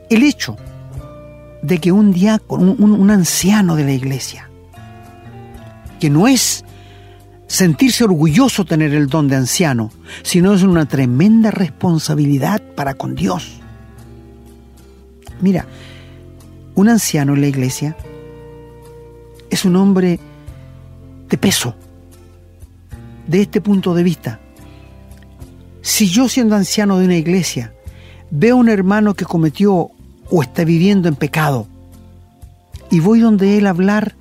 el 0.09 0.23
hecho 0.23 0.57
de 1.61 1.77
que 1.77 1.91
un 1.91 2.11
diácono, 2.11 2.75
un, 2.77 3.11
anciano 3.11 3.75
de 3.75 3.83
la 3.83 3.91
iglesia, 3.91 4.49
que 5.99 6.09
no 6.09 6.27
es 6.27 6.65
sentirse 7.45 8.03
orgulloso 8.03 8.65
tener 8.65 8.95
el 8.95 9.07
don 9.07 9.27
de 9.27 9.35
anciano, 9.35 9.91
sino 10.23 10.53
es 10.53 10.63
una 10.63 10.87
tremenda 10.87 11.51
responsabilidad 11.51 12.61
para 12.75 12.95
con 12.95 13.13
Dios. 13.13 13.61
Mira, 15.39 15.67
un 16.75 16.89
anciano 16.89 17.33
en 17.33 17.41
la 17.41 17.47
iglesia 17.47 17.95
es 19.49 19.65
un 19.65 19.75
hombre 19.75 20.19
de 21.29 21.37
peso. 21.37 21.75
De 23.27 23.41
este 23.41 23.61
punto 23.61 23.93
de 23.93 24.03
vista, 24.03 24.39
si 25.81 26.09
yo 26.09 26.27
siendo 26.27 26.55
anciano 26.55 26.97
de 26.97 27.05
una 27.05 27.17
iglesia 27.17 27.73
veo 28.29 28.55
a 28.55 28.59
un 28.59 28.69
hermano 28.69 29.13
que 29.13 29.25
cometió 29.25 29.91
o 30.29 30.41
está 30.41 30.63
viviendo 30.63 31.07
en 31.07 31.15
pecado 31.15 31.67
y 32.89 32.99
voy 32.99 33.19
donde 33.19 33.57
él 33.57 33.67
a 33.67 33.71
hablar 33.71 34.15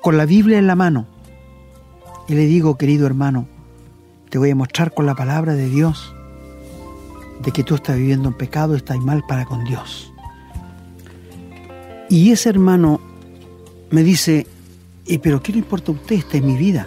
con 0.00 0.16
la 0.16 0.26
Biblia 0.26 0.58
en 0.58 0.66
la 0.66 0.74
mano 0.74 1.06
y 2.28 2.34
le 2.34 2.46
digo, 2.46 2.76
querido 2.76 3.06
hermano, 3.06 3.46
te 4.30 4.38
voy 4.38 4.50
a 4.50 4.54
mostrar 4.54 4.94
con 4.94 5.06
la 5.06 5.14
palabra 5.14 5.54
de 5.54 5.68
Dios 5.68 6.14
de 7.42 7.52
que 7.52 7.64
tú 7.64 7.74
estás 7.74 7.96
viviendo 7.96 8.28
en 8.28 8.34
pecado, 8.34 8.74
estás 8.74 8.98
mal 8.98 9.24
para 9.26 9.44
con 9.44 9.64
Dios. 9.64 10.11
Y 12.12 12.30
ese 12.30 12.50
hermano 12.50 13.00
me 13.90 14.02
dice, 14.02 14.46
¿y 15.06 15.16
pero 15.16 15.42
qué 15.42 15.50
le 15.50 15.60
importa 15.60 15.92
a 15.92 15.94
usted? 15.94 16.16
Esta 16.16 16.36
es 16.36 16.42
mi 16.42 16.58
vida. 16.58 16.86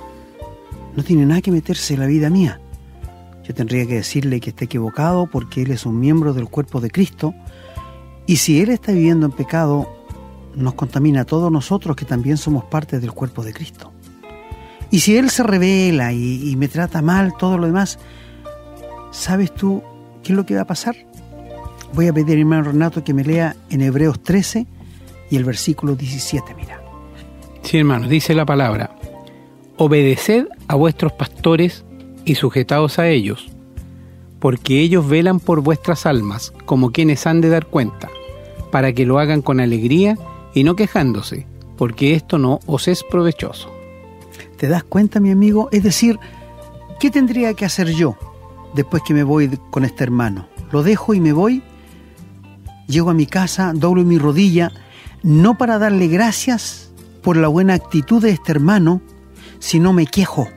No 0.96 1.02
tiene 1.02 1.26
nada 1.26 1.42
que 1.42 1.50
meterse 1.50 1.96
en 1.96 2.02
la 2.02 2.06
vida 2.06 2.30
mía. 2.30 2.62
Yo 3.44 3.56
tendría 3.56 3.88
que 3.88 3.96
decirle 3.96 4.40
que 4.40 4.52
está 4.52 4.66
equivocado 4.66 5.26
porque 5.26 5.64
él 5.64 5.72
es 5.72 5.88
un 5.88 6.00
miembro 6.00 6.36
del 6.36 6.48
cuerpo 6.48 6.80
de 6.80 6.92
Cristo. 6.92 7.34
Y 8.28 8.36
si 8.36 8.62
él 8.62 8.70
está 8.70 8.92
viviendo 8.92 9.26
en 9.26 9.32
pecado, 9.32 9.90
nos 10.54 10.76
contamina 10.76 11.22
a 11.22 11.26
todos 11.26 11.52
nosotros 11.52 11.96
que 11.96 12.06
también 12.06 12.38
somos 12.38 12.66
parte 12.66 13.00
del 13.00 13.12
cuerpo 13.12 13.44
de 13.44 13.52
Cristo. 13.52 13.92
Y 14.92 15.00
si 15.00 15.18
él 15.18 15.32
se 15.32 15.42
revela 15.42 16.14
y, 16.14 16.56
me 16.56 16.68
trata 16.68 17.02
mal, 17.02 17.34
todo 17.36 17.58
lo 17.58 17.66
demás, 17.66 17.98
¿sabes 19.10 19.52
tú 19.56 19.82
qué 20.22 20.34
es 20.34 20.38
lo 20.38 20.46
que 20.46 20.54
va 20.54 20.62
a 20.62 20.68
pasar? 20.68 20.96
Voy 21.96 22.10
a 22.10 22.14
pedir 22.14 22.38
hermano 22.38 22.66
Renato 22.66 23.04
que 23.04 23.16
me 23.16 23.24
lea 23.24 23.56
en 23.72 23.82
Hebreos 23.82 24.22
13 24.22 24.68
y 25.30 25.38
el 25.38 25.44
versículo 25.44 25.96
17, 25.96 26.54
mira. 26.56 26.82
Sí, 27.64 27.78
hermano, 27.78 28.08
dice 28.08 28.34
la 28.36 28.46
palabra. 28.46 28.96
obedeced 29.78 30.48
a 30.68 30.76
vuestros 30.76 31.12
pastores 31.14 31.84
y 32.24 32.36
sujetaos 32.36 33.00
a 33.00 33.08
ellos, 33.10 33.50
porque 34.40 34.82
ellos 34.82 35.08
velan 35.08 35.40
por 35.40 35.62
vuestras 35.62 36.06
almas 36.06 36.54
como 36.66 36.92
quienes 36.92 37.28
han 37.28 37.42
de 37.42 37.50
dar 37.50 37.66
cuenta, 37.66 38.10
para 38.72 38.94
que 38.94 39.06
lo 39.06 39.20
hagan 39.20 39.42
con 39.42 39.60
alegría 39.60 40.18
y 40.54 40.64
no 40.64 40.76
quejándose, 40.76 41.46
porque 41.78 42.14
esto 42.14 42.38
no 42.38 42.60
os 42.66 42.88
es 42.88 43.04
provechoso. 43.04 43.72
¿Te 44.58 44.68
das 44.68 44.84
cuenta, 44.84 45.20
mi 45.20 45.32
amigo? 45.32 45.70
Es 45.72 45.84
decir, 45.84 46.20
¿qué 47.00 47.12
tendría 47.12 47.54
que 47.54 47.66
hacer 47.66 47.90
yo 47.90 48.16
después 48.74 49.04
que 49.06 49.14
me 49.14 49.24
voy 49.24 49.60
con 49.70 49.84
este 49.84 50.04
hermano? 50.04 50.48
¿Lo 50.72 50.84
dejo 50.84 51.14
y 51.14 51.20
me 51.20 51.34
voy? 51.34 51.62
Llego 52.88 53.10
a 53.10 53.14
mi 53.14 53.26
casa, 53.26 53.74
doblo 53.76 54.04
mi 54.04 54.18
rodilla, 54.18 54.72
no 55.26 55.58
para 55.58 55.80
darle 55.80 56.08
gracias 56.08 56.92
por 57.24 57.36
la 57.36 57.48
buena 57.48 57.74
actitud 57.74 58.22
de 58.22 58.30
este 58.30 58.52
hermano, 58.52 59.02
sino 59.58 59.92
me 59.92 60.06
quejo. 60.06 60.48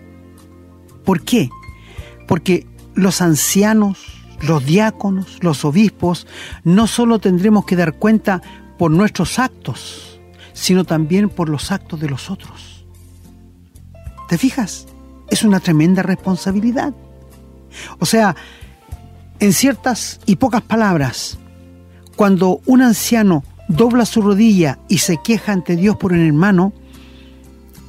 ¿Por 1.07 1.23
qué? 1.23 1.49
Porque 2.27 2.67
los 2.95 3.23
ancianos, 3.23 3.99
los 4.43 4.67
diáconos, 4.67 5.39
los 5.41 5.65
obispos, 5.65 6.27
no 6.65 6.87
solo 6.87 7.19
tendremos 7.19 7.65
que 7.65 7.77
dar 7.77 7.95
cuenta 7.95 8.43
por 8.77 8.91
nuestros 8.91 9.39
actos, 9.39 10.21
sino 10.53 10.85
también 10.85 11.31
por 11.31 11.49
los 11.49 11.73
actos 11.73 11.99
de 11.99 12.11
los 12.11 12.29
otros. 12.29 12.85
¿Te 14.29 14.37
fijas? 14.37 14.87
Es 15.31 15.45
una 15.45 15.61
tremenda 15.61 16.03
responsabilidad. 16.03 16.93
O 18.01 18.05
sea, 18.05 18.37
en 19.41 19.55
ciertas 19.55 20.21
y 20.27 20.37
pocas 20.37 20.61
palabras, 20.61 21.39
cuando 22.17 22.61
un 22.67 22.83
anciano 22.83 23.45
dobla 23.69 24.07
su 24.07 24.23
rodilla 24.23 24.79
y 24.89 24.99
se 24.99 25.19
queja 25.19 25.53
ante 25.53 25.77
Dios 25.77 25.97
por 25.97 26.13
un 26.13 26.27
hermano, 26.27 26.73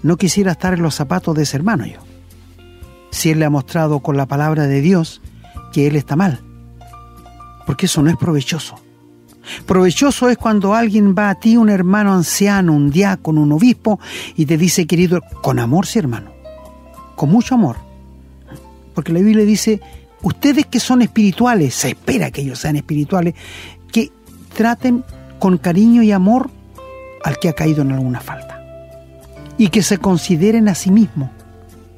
no 0.04 0.18
quisiera 0.18 0.52
estar 0.52 0.74
en 0.74 0.82
los 0.82 0.96
zapatos 0.96 1.36
de 1.36 1.44
ese 1.44 1.58
hermano 1.58 1.86
yo. 1.86 2.00
Si 3.12 3.32
él 3.32 3.40
le 3.40 3.46
ha 3.46 3.50
mostrado 3.50 4.00
con 4.02 4.18
la 4.18 4.28
palabra 4.28 4.68
de 4.68 4.82
Dios 4.82 5.22
que 5.74 5.88
él 5.88 5.96
está 5.96 6.16
mal. 6.16 6.42
Porque 7.66 7.88
eso 7.88 8.02
no 8.02 8.10
es 8.10 8.18
provechoso. 8.18 8.80
Provechoso 9.66 10.30
es 10.30 10.38
cuando 10.38 10.76
alguien 10.76 11.16
va 11.18 11.30
a 11.30 11.36
ti, 11.36 11.58
un 11.58 11.70
hermano 11.70 12.14
anciano, 12.14 12.74
un 12.74 12.92
diácono, 12.92 13.42
un 13.42 13.52
obispo, 13.52 14.00
y 14.36 14.46
te 14.46 14.58
dice, 14.58 14.86
querido, 14.86 15.22
con 15.42 15.60
amor, 15.60 15.88
sí, 15.88 15.98
hermano, 15.98 16.32
con 17.16 17.30
mucho 17.30 17.56
amor. 17.56 17.78
Porque 18.94 19.12
la 19.12 19.20
Biblia 19.20 19.46
dice, 19.46 19.82
ustedes 20.22 20.68
que 20.68 20.80
son 20.80 21.02
espirituales, 21.02 21.74
se 21.74 21.90
espera 21.90 22.32
que 22.32 22.42
ellos 22.42 22.60
sean 22.60 22.76
espirituales, 22.76 23.34
que 23.92 24.12
traten 24.56 25.04
con 25.40 25.58
cariño 25.58 26.04
y 26.04 26.12
amor 26.12 26.50
al 27.24 27.40
que 27.40 27.50
ha 27.50 27.54
caído 27.54 27.82
en 27.82 27.94
alguna 27.94 28.20
falta. 28.20 28.62
Y 29.58 29.70
que 29.70 29.82
se 29.82 29.98
consideren 29.98 30.70
a 30.70 30.76
sí 30.76 30.92
mismo. 30.92 31.32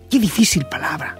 Qué 0.10 0.19
difícil 0.19 0.65
palabra. 0.65 1.17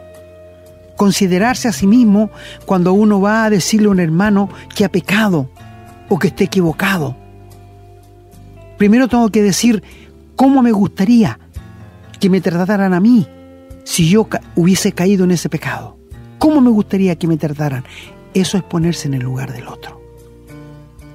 Considerarse 0.97 1.67
a 1.67 1.73
sí 1.73 1.88
mismo 1.88 2.29
cuando 2.65 2.93
uno 2.93 3.19
va 3.19 3.45
a 3.45 3.49
decirle 3.49 3.88
a 3.88 3.91
un 3.91 3.99
hermano 3.99 4.49
que 4.75 4.86
ha 4.86 4.89
pecado 4.89 5.49
o 6.10 6.19
que 6.19 6.27
esté 6.27 6.45
equivocado. 6.45 7.15
Primero 8.77 9.07
tengo 9.07 9.29
que 9.29 9.43
decir 9.43 9.84
cómo 10.36 10.62
me 10.62 10.71
gustaría 10.71 11.39
que 12.19 12.29
me 12.29 12.41
trataran 12.41 12.93
a 12.93 12.99
mí 12.99 13.27
si 13.84 14.10
yo 14.10 14.27
hubiese 14.55 14.91
caído 14.91 15.23
en 15.23 15.31
ese 15.31 15.49
pecado. 15.49 15.97
¿Cómo 16.38 16.62
me 16.62 16.69
gustaría 16.69 17.15
que 17.15 17.27
me 17.27 17.38
trataran? 17.38 17.84
Eso 18.34 18.57
es 18.57 18.63
ponerse 18.63 19.07
en 19.07 19.15
el 19.15 19.21
lugar 19.21 19.53
del 19.53 19.67
otro 19.67 20.01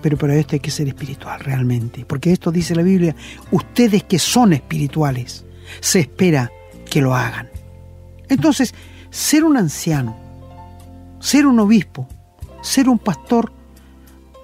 pero 0.07 0.19
para 0.19 0.37
esto 0.37 0.55
hay 0.55 0.61
que 0.61 0.71
ser 0.71 0.87
espiritual 0.87 1.41
realmente, 1.41 2.05
porque 2.05 2.31
esto 2.31 2.53
dice 2.53 2.77
la 2.77 2.83
Biblia, 2.83 3.17
ustedes 3.51 4.05
que 4.05 4.21
son 4.21 4.53
espirituales, 4.53 5.45
se 5.81 5.99
espera 5.99 6.53
que 6.89 7.01
lo 7.01 7.13
hagan. 7.13 7.49
Entonces, 8.29 8.73
ser 9.11 9.43
un 9.43 9.57
anciano, 9.57 10.17
ser 11.19 11.45
un 11.45 11.59
obispo, 11.59 12.07
ser 12.63 12.89
un 12.89 13.01
pastor, 13.01 13.51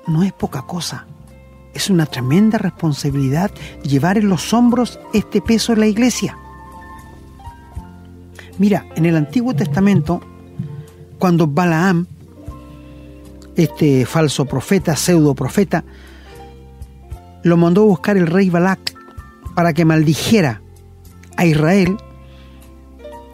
no 0.08 0.24
es 0.24 0.32
poca 0.32 0.62
cosa. 0.62 1.06
Es 1.74 1.90
una 1.90 2.06
tremenda 2.06 2.58
responsabilidad 2.58 3.52
llevar 3.84 4.18
en 4.18 4.30
los 4.30 4.52
hombros 4.52 4.98
este 5.14 5.40
peso 5.40 5.72
en 5.74 5.78
la 5.78 5.86
iglesia. 5.86 6.36
Mira, 8.58 8.84
en 8.96 9.06
el 9.06 9.16
Antiguo 9.16 9.54
Testamento, 9.54 10.22
cuando 11.20 11.46
Balaam 11.46 12.08
este 13.56 14.06
falso 14.06 14.44
profeta, 14.44 14.96
pseudo 14.96 15.34
profeta, 15.34 15.84
lo 17.42 17.56
mandó 17.56 17.82
a 17.82 17.86
buscar 17.86 18.16
el 18.16 18.26
rey 18.26 18.50
Balak 18.50 18.94
para 19.54 19.72
que 19.72 19.84
maldijera 19.84 20.62
a 21.36 21.44
Israel. 21.44 21.96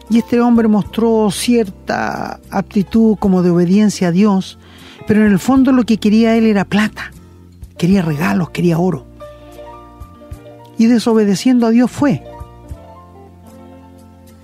Y 0.09 0.17
este 0.17 0.41
hombre 0.41 0.67
mostró 0.67 1.29
cierta 1.31 2.39
aptitud 2.49 3.17
como 3.19 3.43
de 3.43 3.51
obediencia 3.51 4.07
a 4.07 4.11
Dios, 4.11 4.57
pero 5.07 5.25
en 5.25 5.31
el 5.31 5.39
fondo 5.39 5.71
lo 5.71 5.83
que 5.83 5.97
quería 5.97 6.35
él 6.35 6.45
era 6.45 6.65
plata, 6.65 7.11
quería 7.77 8.01
regalos, 8.01 8.49
quería 8.49 8.79
oro. 8.79 9.05
Y 10.77 10.87
desobedeciendo 10.87 11.67
a 11.67 11.71
Dios 11.71 11.91
fue. 11.91 12.23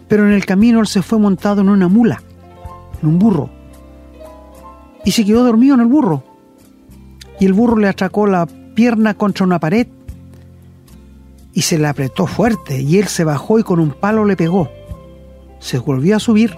Pero 0.07 0.27
en 0.27 0.33
el 0.33 0.45
camino 0.45 0.81
él 0.81 0.88
se 0.88 1.01
fue 1.01 1.17
montado 1.17 1.61
en 1.61 1.69
una 1.69 1.88
mula, 1.88 2.21
en 3.01 3.09
un 3.09 3.17
burro 3.17 3.54
y 5.05 5.11
se 5.11 5.23
quedó 5.23 5.43
dormido 5.43 5.75
en 5.75 5.81
el 5.81 5.87
burro. 5.87 6.23
Y 7.39 7.45
el 7.45 7.53
burro 7.53 7.77
le 7.77 7.87
atracó 7.87 8.27
la 8.27 8.47
pierna 8.47 9.13
contra 9.13 9.45
una 9.45 9.59
pared 9.59 9.87
y 11.53 11.61
se 11.61 11.77
le 11.77 11.87
apretó 11.87 12.27
fuerte 12.27 12.81
y 12.81 12.97
él 12.97 13.07
se 13.07 13.23
bajó 13.23 13.59
y 13.59 13.63
con 13.63 13.79
un 13.79 13.91
palo 13.91 14.25
le 14.25 14.35
pegó. 14.35 14.69
Se 15.59 15.79
volvió 15.79 16.17
a 16.17 16.19
subir 16.19 16.55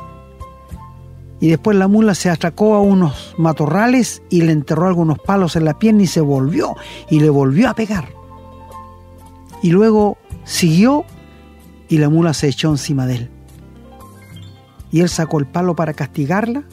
y 1.40 1.50
después 1.50 1.78
la 1.78 1.88
mula 1.88 2.16
se 2.16 2.30
atracó 2.30 2.74
a 2.74 2.82
unos 2.82 3.36
matorrales 3.38 4.24
y 4.30 4.42
le 4.42 4.54
enterró 4.54 4.88
algunos 4.88 5.20
palos 5.20 5.56
en 5.56 5.66
la 5.66 5.78
pierna 5.78 6.04
y 6.04 6.08
se 6.08 6.22
volvió 6.22 6.76
y 7.10 7.20
le 7.20 7.30
volvió 7.30 7.70
a 7.70 7.76
pegar. 7.76 8.10
Y 9.62 9.70
luego 9.72 10.18
siguió 10.46 11.06
y 11.90 11.98
la 12.00 12.10
mula 12.10 12.34
se 12.34 12.48
echó 12.48 12.70
encima 12.70 13.06
de 13.06 13.16
él. 13.16 13.30
Y 14.92 15.02
él 15.02 15.10
sacó 15.10 15.40
el 15.40 15.46
palo 15.46 15.76
para 15.76 15.94
castigarla 15.94 16.64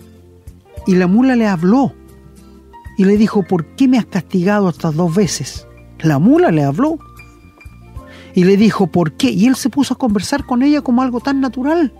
y 0.86 0.94
la 0.94 1.06
mula 1.06 1.36
le 1.36 1.46
habló 1.46 1.92
y 2.96 3.04
le 3.04 3.16
dijo, 3.16 3.42
¿por 3.42 3.64
qué 3.76 3.88
me 3.88 3.98
has 3.98 4.06
castigado 4.06 4.68
estas 4.68 4.94
dos 4.94 5.14
veces? 5.14 5.66
La 6.00 6.18
mula 6.18 6.50
le 6.50 6.64
habló 6.64 6.98
y 8.34 8.44
le 8.44 8.56
dijo, 8.56 8.86
¿por 8.86 9.12
qué? 9.12 9.30
Y 9.30 9.46
él 9.46 9.56
se 9.56 9.70
puso 9.70 9.94
a 9.94 9.98
conversar 9.98 10.44
con 10.44 10.62
ella 10.62 10.82
como 10.82 11.02
algo 11.02 11.20
tan 11.20 11.40
natural. 11.40 11.92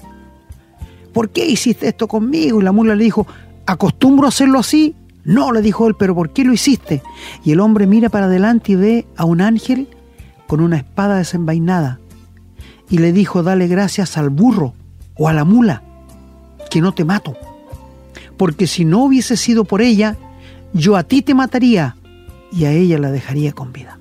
¿Por 1.12 1.30
qué 1.30 1.46
hiciste 1.46 1.88
esto 1.88 2.08
conmigo? 2.08 2.60
Y 2.60 2.64
la 2.64 2.72
mula 2.72 2.94
le 2.94 3.04
dijo, 3.04 3.26
¿acostumbro 3.66 4.26
a 4.26 4.28
hacerlo 4.28 4.58
así? 4.58 4.94
No, 5.24 5.52
le 5.52 5.62
dijo 5.62 5.86
él, 5.86 5.94
pero 5.98 6.14
¿por 6.14 6.30
qué 6.30 6.44
lo 6.44 6.52
hiciste? 6.52 7.02
Y 7.44 7.52
el 7.52 7.60
hombre 7.60 7.86
mira 7.86 8.08
para 8.08 8.26
adelante 8.26 8.72
y 8.72 8.76
ve 8.76 9.06
a 9.16 9.24
un 9.24 9.40
ángel 9.40 9.88
con 10.46 10.60
una 10.60 10.76
espada 10.76 11.16
desenvainada. 11.16 11.98
Y 12.90 12.98
le 12.98 13.12
dijo, 13.12 13.42
dale 13.42 13.66
gracias 13.66 14.18
al 14.18 14.28
burro 14.28 14.74
o 15.16 15.28
a 15.28 15.32
la 15.32 15.44
mula, 15.44 15.82
que 16.70 16.82
no 16.82 16.92
te 16.92 17.04
mato 17.04 17.34
porque 18.36 18.66
si 18.66 18.84
no 18.84 19.04
hubiese 19.04 19.36
sido 19.36 19.64
por 19.64 19.82
ella, 19.82 20.16
yo 20.72 20.96
a 20.96 21.04
ti 21.04 21.22
te 21.22 21.34
mataría 21.34 21.96
y 22.52 22.64
a 22.64 22.72
ella 22.72 22.98
la 22.98 23.10
dejaría 23.10 23.52
con 23.52 23.72
vida. 23.72 23.98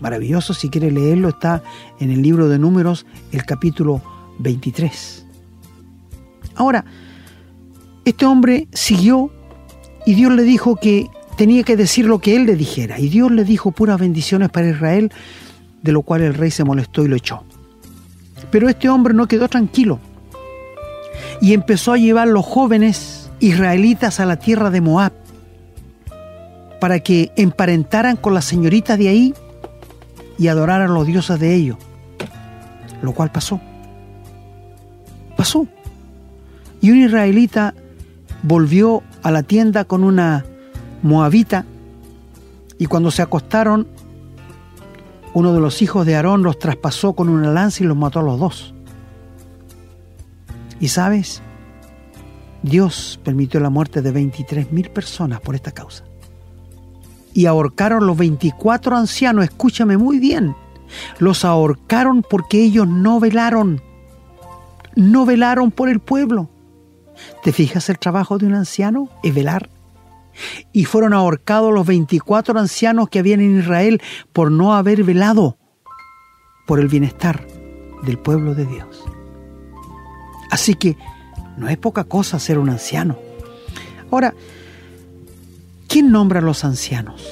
Maravilloso, 0.00 0.52
si 0.52 0.68
quiere 0.68 0.90
leerlo, 0.90 1.30
está 1.30 1.62
en 1.98 2.10
el 2.10 2.20
libro 2.20 2.48
de 2.48 2.58
números, 2.58 3.06
el 3.32 3.44
capítulo 3.44 4.02
23. 4.38 5.24
Ahora, 6.56 6.84
este 8.04 8.26
hombre 8.26 8.68
siguió 8.72 9.30
y 10.04 10.14
Dios 10.14 10.32
le 10.32 10.42
dijo 10.42 10.76
que 10.76 11.08
tenía 11.36 11.62
que 11.62 11.76
decir 11.76 12.04
lo 12.04 12.18
que 12.18 12.36
él 12.36 12.44
le 12.44 12.56
dijera. 12.56 12.98
Y 13.00 13.08
Dios 13.08 13.30
le 13.30 13.44
dijo 13.44 13.72
puras 13.72 13.98
bendiciones 13.98 14.50
para 14.50 14.68
Israel, 14.68 15.10
de 15.82 15.92
lo 15.92 16.02
cual 16.02 16.20
el 16.20 16.34
rey 16.34 16.50
se 16.50 16.64
molestó 16.64 17.02
y 17.02 17.08
lo 17.08 17.16
echó. 17.16 17.44
Pero 18.50 18.68
este 18.68 18.90
hombre 18.90 19.14
no 19.14 19.26
quedó 19.26 19.48
tranquilo 19.48 19.98
y 21.44 21.52
empezó 21.52 21.92
a 21.92 21.98
llevar 21.98 22.28
los 22.28 22.46
jóvenes 22.46 23.30
israelitas 23.38 24.18
a 24.18 24.24
la 24.24 24.36
tierra 24.36 24.70
de 24.70 24.80
Moab 24.80 25.12
para 26.80 27.00
que 27.00 27.32
emparentaran 27.36 28.16
con 28.16 28.32
las 28.32 28.46
señoritas 28.46 28.98
de 28.98 29.10
ahí 29.10 29.34
y 30.38 30.48
adoraran 30.48 30.94
los 30.94 31.06
dioses 31.06 31.38
de 31.38 31.54
ellos. 31.54 31.76
Lo 33.02 33.12
cual 33.12 33.30
pasó. 33.30 33.60
Pasó. 35.36 35.66
Y 36.80 36.92
un 36.92 37.02
israelita 37.02 37.74
volvió 38.42 39.02
a 39.22 39.30
la 39.30 39.42
tienda 39.42 39.84
con 39.84 40.02
una 40.02 40.46
moabita 41.02 41.66
y 42.78 42.86
cuando 42.86 43.10
se 43.10 43.20
acostaron, 43.20 43.86
uno 45.34 45.52
de 45.52 45.60
los 45.60 45.82
hijos 45.82 46.06
de 46.06 46.16
Aarón 46.16 46.42
los 46.42 46.58
traspasó 46.58 47.12
con 47.12 47.28
una 47.28 47.52
lanza 47.52 47.84
y 47.84 47.86
los 47.86 47.98
mató 47.98 48.20
a 48.20 48.22
los 48.22 48.40
dos. 48.40 48.74
Y 50.80 50.88
sabes, 50.88 51.42
Dios 52.62 53.20
permitió 53.22 53.60
la 53.60 53.70
muerte 53.70 54.02
de 54.02 54.10
23 54.10 54.72
mil 54.72 54.90
personas 54.90 55.40
por 55.40 55.54
esta 55.54 55.72
causa. 55.72 56.04
Y 57.34 57.46
ahorcaron 57.46 58.06
los 58.06 58.16
24 58.16 58.96
ancianos, 58.96 59.44
escúchame 59.44 59.96
muy 59.96 60.18
bien, 60.18 60.54
Los 61.18 61.44
ahorcaron 61.44 62.22
porque 62.22 62.62
ellos 62.62 62.86
no 62.86 63.18
velaron. 63.18 63.82
No 64.94 65.26
velaron 65.26 65.72
por 65.72 65.88
el 65.88 65.98
pueblo. 65.98 66.48
¿Te 67.42 67.52
fijas 67.52 67.88
el 67.88 67.98
trabajo 67.98 68.38
de 68.38 68.46
un 68.46 68.54
anciano? 68.54 69.08
Es 69.22 69.34
velar. 69.34 69.70
Y 70.72 70.84
fueron 70.84 71.12
ahorcados 71.12 71.72
los 71.72 71.86
24 71.86 72.58
ancianos 72.58 73.08
que 73.08 73.18
habían 73.18 73.40
en 73.40 73.58
Israel 73.58 74.00
por 74.32 74.50
no 74.50 74.74
haber 74.74 75.04
velado 75.04 75.58
por 76.66 76.80
el 76.80 76.88
bienestar 76.88 77.46
del 78.04 78.18
pueblo 78.18 78.54
de 78.54 78.66
Dios. 78.66 79.04
Así 80.54 80.76
que 80.76 80.96
no 81.56 81.68
es 81.68 81.76
poca 81.78 82.04
cosa 82.04 82.38
ser 82.38 82.60
un 82.60 82.70
anciano. 82.70 83.18
Ahora, 84.12 84.34
¿quién 85.88 86.12
nombra 86.12 86.38
a 86.38 86.42
los 86.42 86.64
ancianos? 86.64 87.28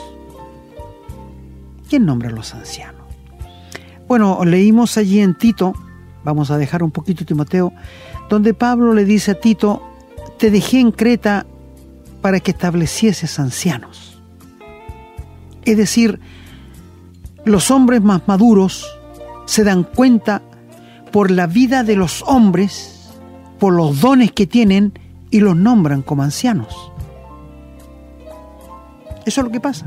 ¿Quién 1.88 2.04
nombra 2.04 2.30
a 2.30 2.32
los 2.32 2.52
ancianos? 2.52 3.02
Bueno, 4.08 4.44
leímos 4.44 4.98
allí 4.98 5.20
en 5.20 5.36
Tito, 5.38 5.72
vamos 6.24 6.50
a 6.50 6.58
dejar 6.58 6.82
un 6.82 6.90
poquito 6.90 7.24
Timoteo, 7.24 7.72
donde 8.28 8.54
Pablo 8.54 8.92
le 8.92 9.04
dice 9.04 9.30
a 9.30 9.40
Tito, 9.40 9.80
te 10.36 10.50
dejé 10.50 10.80
en 10.80 10.90
Creta 10.90 11.46
para 12.22 12.40
que 12.40 12.50
establecieses 12.50 13.38
ancianos. 13.38 14.20
Es 15.64 15.76
decir, 15.76 16.18
los 17.44 17.70
hombres 17.70 18.02
más 18.02 18.22
maduros 18.26 18.84
se 19.46 19.62
dan 19.62 19.84
cuenta 19.84 20.42
por 21.12 21.30
la 21.30 21.46
vida 21.46 21.84
de 21.84 21.94
los 21.94 22.24
hombres, 22.26 23.01
por 23.62 23.74
los 23.74 24.00
dones 24.00 24.32
que 24.32 24.48
tienen 24.48 24.92
y 25.30 25.38
los 25.38 25.54
nombran 25.54 26.02
como 26.02 26.24
ancianos. 26.24 26.90
Eso 29.24 29.40
es 29.40 29.44
lo 29.46 29.52
que 29.52 29.60
pasa. 29.60 29.86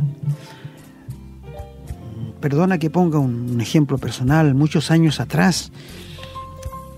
Perdona 2.40 2.78
que 2.78 2.90
ponga 2.90 3.20
un 3.20 3.60
ejemplo 3.60 3.98
personal. 3.98 4.56
Muchos 4.56 4.92
años 4.92 5.20
atrás, 5.20 5.74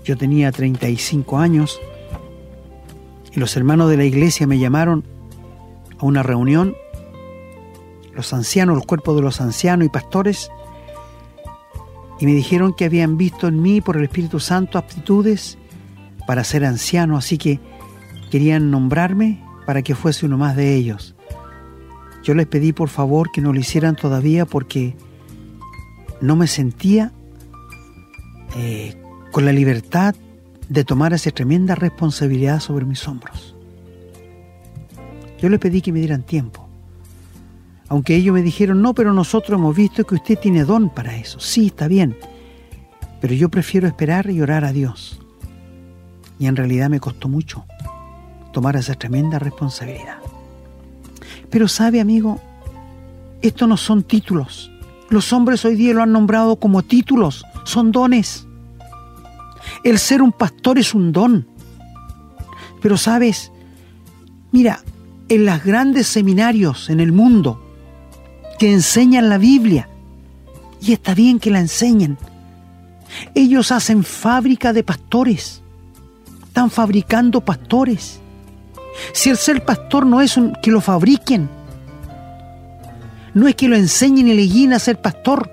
yo 0.04 0.16
tenía 0.16 0.52
35 0.52 1.38
años, 1.38 1.80
y 3.34 3.40
los 3.40 3.56
hermanos 3.56 3.90
de 3.90 3.96
la 3.96 4.04
iglesia 4.04 4.46
me 4.46 4.60
llamaron 4.60 5.02
a 5.98 6.06
una 6.06 6.22
reunión, 6.22 6.76
los 8.14 8.32
ancianos, 8.32 8.76
los 8.76 8.86
cuerpos 8.86 9.16
de 9.16 9.22
los 9.22 9.40
ancianos 9.40 9.84
y 9.84 9.88
pastores, 9.88 10.48
y 12.20 12.26
me 12.26 12.34
dijeron 12.34 12.72
que 12.72 12.84
habían 12.84 13.16
visto 13.16 13.48
en 13.48 13.60
mí 13.60 13.80
por 13.80 13.96
el 13.96 14.04
Espíritu 14.04 14.38
Santo 14.38 14.78
aptitudes 14.78 15.58
para 16.28 16.44
ser 16.44 16.66
anciano, 16.66 17.16
así 17.16 17.38
que 17.38 17.58
querían 18.30 18.70
nombrarme 18.70 19.42
para 19.64 19.80
que 19.80 19.94
fuese 19.94 20.26
uno 20.26 20.36
más 20.36 20.56
de 20.56 20.74
ellos. 20.74 21.14
Yo 22.22 22.34
les 22.34 22.46
pedí 22.46 22.74
por 22.74 22.90
favor 22.90 23.30
que 23.32 23.40
no 23.40 23.54
lo 23.54 23.58
hicieran 23.58 23.96
todavía 23.96 24.44
porque 24.44 24.94
no 26.20 26.36
me 26.36 26.46
sentía 26.46 27.12
eh, 28.58 28.94
con 29.32 29.46
la 29.46 29.52
libertad 29.52 30.14
de 30.68 30.84
tomar 30.84 31.14
esa 31.14 31.30
tremenda 31.30 31.74
responsabilidad 31.74 32.60
sobre 32.60 32.84
mis 32.84 33.08
hombros. 33.08 33.56
Yo 35.40 35.48
les 35.48 35.58
pedí 35.58 35.80
que 35.80 35.92
me 35.92 36.00
dieran 36.00 36.24
tiempo. 36.24 36.68
Aunque 37.88 38.14
ellos 38.14 38.34
me 38.34 38.42
dijeron, 38.42 38.82
no, 38.82 38.92
pero 38.92 39.14
nosotros 39.14 39.58
hemos 39.58 39.74
visto 39.74 40.04
que 40.04 40.16
usted 40.16 40.38
tiene 40.38 40.64
don 40.64 40.90
para 40.90 41.16
eso. 41.16 41.40
Sí, 41.40 41.68
está 41.68 41.88
bien. 41.88 42.18
Pero 43.18 43.32
yo 43.32 43.48
prefiero 43.48 43.88
esperar 43.88 44.28
y 44.28 44.42
orar 44.42 44.66
a 44.66 44.74
Dios. 44.74 45.22
Y 46.38 46.46
en 46.46 46.56
realidad 46.56 46.88
me 46.88 47.00
costó 47.00 47.28
mucho 47.28 47.64
tomar 48.52 48.76
esa 48.76 48.94
tremenda 48.94 49.38
responsabilidad. 49.38 50.18
Pero 51.50 51.68
sabe, 51.68 52.00
amigo, 52.00 52.40
esto 53.42 53.66
no 53.66 53.76
son 53.76 54.02
títulos. 54.02 54.70
Los 55.10 55.32
hombres 55.32 55.64
hoy 55.64 55.76
día 55.76 55.94
lo 55.94 56.02
han 56.02 56.12
nombrado 56.12 56.56
como 56.56 56.82
títulos, 56.82 57.44
son 57.64 57.92
dones. 57.92 58.46
El 59.84 59.98
ser 59.98 60.22
un 60.22 60.32
pastor 60.32 60.78
es 60.78 60.94
un 60.94 61.12
don. 61.12 61.46
Pero 62.82 62.96
sabes, 62.96 63.52
mira, 64.52 64.82
en 65.28 65.44
los 65.44 65.64
grandes 65.64 66.06
seminarios 66.06 66.90
en 66.90 67.00
el 67.00 67.12
mundo 67.12 67.62
que 68.58 68.72
enseñan 68.72 69.28
la 69.28 69.38
Biblia, 69.38 69.88
y 70.80 70.92
está 70.92 71.14
bien 71.14 71.38
que 71.38 71.50
la 71.50 71.60
enseñen, 71.60 72.18
ellos 73.34 73.72
hacen 73.72 74.04
fábrica 74.04 74.72
de 74.72 74.82
pastores, 74.82 75.62
están 76.58 76.70
fabricando 76.72 77.40
pastores. 77.40 78.18
Si 79.12 79.30
el 79.30 79.36
ser 79.36 79.64
pastor 79.64 80.04
no 80.04 80.20
es 80.20 80.36
un, 80.36 80.54
que 80.60 80.72
lo 80.72 80.80
fabriquen, 80.80 81.48
no 83.32 83.46
es 83.46 83.54
que 83.54 83.68
lo 83.68 83.76
enseñen 83.76 84.26
y 84.26 84.34
le 84.34 84.42
guíen 84.42 84.72
a 84.72 84.80
ser 84.80 85.00
pastor, 85.00 85.52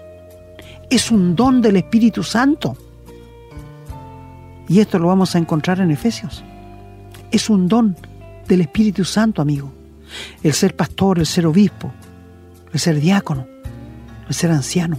es 0.89 1.11
un 1.11 1.35
don 1.35 1.61
del 1.61 1.75
Espíritu 1.75 2.23
Santo. 2.23 2.75
Y 4.67 4.79
esto 4.79 4.97
lo 4.97 5.09
vamos 5.09 5.35
a 5.35 5.37
encontrar 5.37 5.79
en 5.79 5.91
Efesios. 5.91 6.43
Es 7.29 7.51
un 7.51 7.67
don 7.67 7.95
del 8.47 8.61
Espíritu 8.61 9.05
Santo, 9.05 9.43
amigo. 9.43 9.71
El 10.41 10.53
ser 10.53 10.75
pastor, 10.75 11.19
el 11.19 11.27
ser 11.27 11.45
obispo, 11.45 11.91
el 12.73 12.79
ser 12.79 12.99
diácono, 12.99 13.45
el 14.27 14.33
ser 14.33 14.49
anciano. 14.49 14.97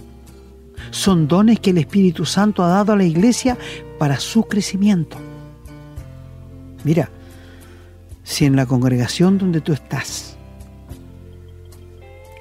Son 0.89 1.27
dones 1.27 1.59
que 1.59 1.71
el 1.71 1.79
Espíritu 1.79 2.23
Santo 2.23 2.63
ha 2.63 2.69
dado 2.69 2.93
a 2.93 2.95
la 2.95 3.03
iglesia 3.03 3.57
para 3.99 4.21
su 4.21 4.43
crecimiento. 4.43 5.26
Mira, 6.83 7.09
si 8.23 8.45
en 8.45 8.55
la 8.55 8.65
congregación 8.65 9.37
donde 9.37 9.61
tú 9.61 9.73
estás, 9.73 10.37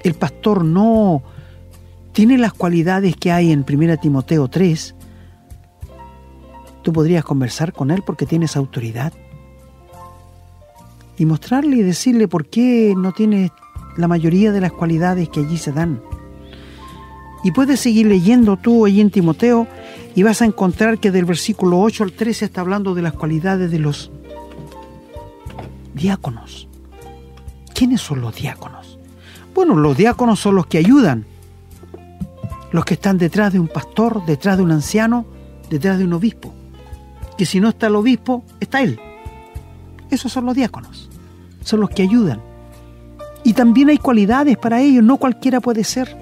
el 0.03 0.15
pastor 0.15 0.65
no 0.65 1.23
tiene 2.13 2.39
las 2.39 2.53
cualidades 2.53 3.17
que 3.17 3.33
hay 3.33 3.53
en 3.53 3.65
1 3.69 3.97
Timoteo 3.99 4.49
3, 4.49 4.95
tú 6.83 6.93
podrías 6.93 7.25
conversar 7.25 7.73
con 7.73 7.91
él 7.91 8.03
porque 8.07 8.27
tienes 8.27 8.57
autoridad 8.57 9.13
y 11.19 11.27
mostrarle 11.27 11.77
y 11.77 11.83
decirle 11.83 12.29
por 12.29 12.47
qué 12.47 12.95
no 12.97 13.13
tiene 13.13 13.51
la 13.97 14.09
mayoría 14.09 14.53
de 14.53 14.61
las 14.61 14.73
cualidades 14.73 15.29
que 15.29 15.41
allí 15.41 15.57
se 15.57 15.73
dan. 15.73 16.01
Y 17.43 17.53
puedes 17.53 17.81
seguir 17.81 18.07
leyendo 18.07 18.57
tú 18.57 18.87
allí 18.87 19.01
en 19.01 19.11
Timoteo 19.11 19.67
y 20.15 20.23
vas 20.23 20.43
a 20.43 20.47
encontrar 20.47 20.99
que 20.99 21.11
del 21.11 21.25
versículo 21.25 21.81
8 21.81 22.05
al 22.05 22.13
13 22.13 22.47
está 22.47 22.61
hablando 22.61 22.95
de 22.95 23.03
las 23.03 23.13
cualidades 23.13 23.71
de 23.71 23.79
los 23.79 24.11
diáconos. 25.97 26.69
¿Quiénes 27.75 28.01
son 28.01 28.21
los 28.21 28.37
diáconos? 28.37 28.99
Bueno, 29.53 29.75
los 29.75 29.97
diáconos 29.97 30.39
son 30.39 30.55
los 30.55 30.67
que 30.67 30.79
ayudan, 30.79 31.27
los 32.71 32.85
que 32.85 32.95
están 32.95 33.19
detrás 33.19 33.53
de 33.53 33.59
un 33.59 33.69
pastor, 33.69 34.25
detrás 34.27 34.57
de 34.57 34.63
un 34.63 34.71
anciano, 34.71 35.27
detrás 35.69 35.99
de 35.99 36.05
un 36.05 36.13
obispo 36.13 36.55
que 37.37 37.47
si 37.47 37.61
no 37.61 37.69
está 37.69 37.87
el 37.87 37.97
obispo, 37.97 38.45
está 38.61 38.83
él. 38.83 38.99
Esos 40.11 40.33
son 40.33 40.47
los 40.47 40.55
diáconos, 40.55 41.11
son 41.63 41.81
los 41.81 41.91
que 41.91 42.03
ayudan. 42.03 42.41
Y 43.45 43.53
también 43.53 43.91
hay 43.91 43.99
cualidades 43.99 44.57
para 44.57 44.81
ellos, 44.81 45.05
no 45.05 45.19
cualquiera 45.19 45.61
puede 45.61 45.85
ser. 45.85 46.17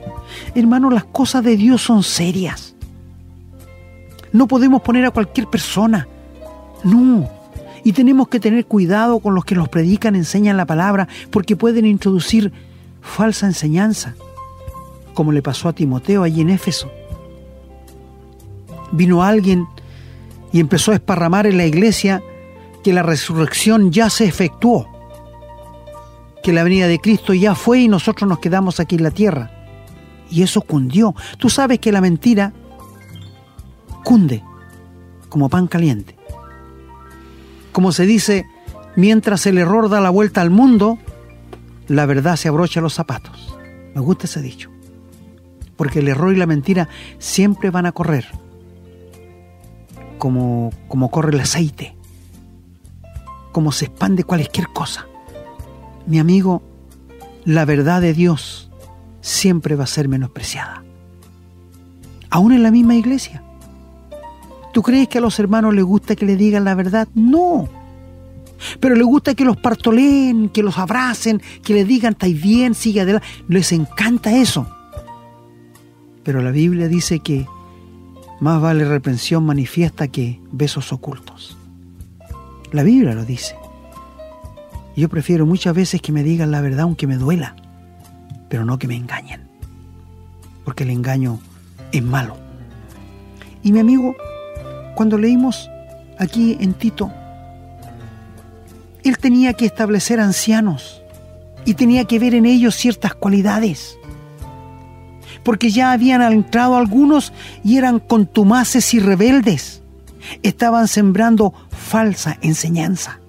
Hermano, 0.54 0.90
las 0.90 1.04
cosas 1.04 1.44
de 1.44 1.56
Dios 1.56 1.82
son 1.82 2.02
serias. 2.02 2.74
No 4.32 4.48
podemos 4.48 4.82
poner 4.82 5.06
a 5.06 5.10
cualquier 5.10 5.46
persona. 5.46 6.08
No. 6.82 7.28
Y 7.84 7.92
tenemos 7.92 8.28
que 8.28 8.40
tener 8.40 8.66
cuidado 8.66 9.20
con 9.20 9.34
los 9.34 9.44
que 9.44 9.54
nos 9.54 9.68
predican, 9.68 10.16
enseñan 10.16 10.56
la 10.56 10.64
palabra, 10.64 11.06
porque 11.30 11.54
pueden 11.54 11.84
introducir 11.84 12.52
falsa 13.02 13.46
enseñanza, 13.46 14.14
como 15.12 15.30
le 15.30 15.42
pasó 15.42 15.68
a 15.68 15.74
Timoteo 15.74 16.22
allí 16.22 16.40
en 16.40 16.50
Éfeso. 16.50 16.90
Vino 18.90 19.22
alguien 19.22 19.66
y 20.52 20.60
empezó 20.60 20.92
a 20.92 20.94
esparramar 20.94 21.46
en 21.46 21.58
la 21.58 21.66
iglesia 21.66 22.22
que 22.82 22.92
la 22.92 23.02
resurrección 23.02 23.92
ya 23.92 24.08
se 24.08 24.24
efectuó, 24.24 24.88
que 26.42 26.52
la 26.52 26.62
venida 26.62 26.86
de 26.86 27.00
Cristo 27.00 27.34
ya 27.34 27.54
fue 27.54 27.80
y 27.80 27.88
nosotros 27.88 28.28
nos 28.28 28.38
quedamos 28.38 28.80
aquí 28.80 28.96
en 28.96 29.02
la 29.02 29.10
tierra. 29.10 29.50
Y 30.30 30.42
eso 30.42 30.62
cundió. 30.62 31.14
Tú 31.38 31.50
sabes 31.50 31.78
que 31.78 31.92
la 31.92 32.00
mentira 32.00 32.52
cunde 34.04 34.42
como 35.28 35.48
pan 35.48 35.66
caliente. 35.66 36.16
Como 37.74 37.90
se 37.90 38.06
dice, 38.06 38.46
mientras 38.94 39.46
el 39.46 39.58
error 39.58 39.88
da 39.88 40.00
la 40.00 40.10
vuelta 40.10 40.40
al 40.40 40.50
mundo, 40.50 40.96
la 41.88 42.06
verdad 42.06 42.36
se 42.36 42.46
abrocha 42.46 42.80
los 42.80 42.94
zapatos. 42.94 43.58
Me 43.96 44.00
gusta 44.00 44.26
ese 44.26 44.40
dicho. 44.40 44.70
Porque 45.76 45.98
el 45.98 46.06
error 46.06 46.32
y 46.32 46.36
la 46.36 46.46
mentira 46.46 46.88
siempre 47.18 47.70
van 47.70 47.86
a 47.86 47.90
correr 47.92 48.26
como, 50.18 50.70
como 50.86 51.10
corre 51.10 51.32
el 51.32 51.40
aceite, 51.40 51.96
como 53.50 53.72
se 53.72 53.86
expande 53.86 54.22
cualquier 54.22 54.68
cosa. 54.68 55.08
Mi 56.06 56.20
amigo, 56.20 56.62
la 57.44 57.64
verdad 57.64 58.00
de 58.00 58.14
Dios 58.14 58.70
siempre 59.20 59.74
va 59.74 59.82
a 59.82 59.88
ser 59.88 60.06
menospreciada. 60.06 60.84
Aún 62.30 62.52
en 62.52 62.62
la 62.62 62.70
misma 62.70 62.94
iglesia. 62.94 63.42
¿Tú 64.74 64.82
crees 64.82 65.06
que 65.06 65.18
a 65.18 65.20
los 65.20 65.38
hermanos 65.38 65.72
les 65.72 65.84
gusta 65.84 66.16
que 66.16 66.26
le 66.26 66.34
digan 66.34 66.64
la 66.64 66.74
verdad? 66.74 67.06
No. 67.14 67.68
Pero 68.80 68.96
les 68.96 69.06
gusta 69.06 69.36
que 69.36 69.44
los 69.44 69.56
partoleen, 69.56 70.48
que 70.48 70.64
los 70.64 70.78
abracen, 70.78 71.40
que 71.62 71.74
les 71.74 71.86
digan, 71.86 72.14
estáis 72.14 72.42
bien, 72.42 72.74
sigue 72.74 73.02
adelante. 73.02 73.24
Les 73.46 73.70
encanta 73.70 74.36
eso. 74.36 74.66
Pero 76.24 76.42
la 76.42 76.50
Biblia 76.50 76.88
dice 76.88 77.20
que 77.20 77.46
más 78.40 78.60
vale 78.60 78.84
reprensión 78.84 79.46
manifiesta 79.46 80.08
que 80.08 80.40
besos 80.50 80.92
ocultos. 80.92 81.56
La 82.72 82.82
Biblia 82.82 83.14
lo 83.14 83.24
dice. 83.24 83.54
Yo 84.96 85.08
prefiero 85.08 85.46
muchas 85.46 85.72
veces 85.76 86.02
que 86.02 86.10
me 86.10 86.24
digan 86.24 86.50
la 86.50 86.60
verdad 86.60 86.80
aunque 86.80 87.06
me 87.06 87.16
duela, 87.16 87.54
pero 88.48 88.64
no 88.64 88.76
que 88.80 88.88
me 88.88 88.96
engañen. 88.96 89.48
Porque 90.64 90.82
el 90.82 90.90
engaño 90.90 91.38
es 91.92 92.02
malo. 92.02 92.36
Y 93.62 93.70
mi 93.70 93.78
amigo, 93.78 94.16
cuando 94.94 95.18
leímos 95.18 95.70
aquí 96.18 96.56
en 96.60 96.74
Tito, 96.74 97.10
él 99.02 99.18
tenía 99.18 99.52
que 99.52 99.66
establecer 99.66 100.20
ancianos 100.20 101.02
y 101.64 101.74
tenía 101.74 102.04
que 102.04 102.18
ver 102.18 102.34
en 102.34 102.46
ellos 102.46 102.74
ciertas 102.74 103.14
cualidades. 103.14 103.98
Porque 105.42 105.70
ya 105.70 105.92
habían 105.92 106.22
entrado 106.22 106.76
algunos 106.76 107.32
y 107.62 107.76
eran 107.76 108.00
contumaces 108.00 108.94
y 108.94 108.98
rebeldes. 109.00 109.82
Estaban 110.42 110.88
sembrando 110.88 111.52
falsa 111.70 112.38
enseñanza. 112.40 113.20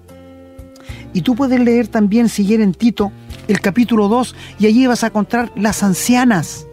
Y 1.12 1.22
tú 1.22 1.34
puedes 1.34 1.60
leer 1.60 1.88
también, 1.88 2.28
siguiera 2.28 2.64
en 2.64 2.74
Tito, 2.74 3.12
el 3.48 3.60
capítulo 3.60 4.08
2, 4.08 4.34
y 4.58 4.66
allí 4.66 4.86
vas 4.86 5.04
a 5.04 5.08
encontrar 5.08 5.52
las 5.56 5.82
ancianas. 5.82 6.65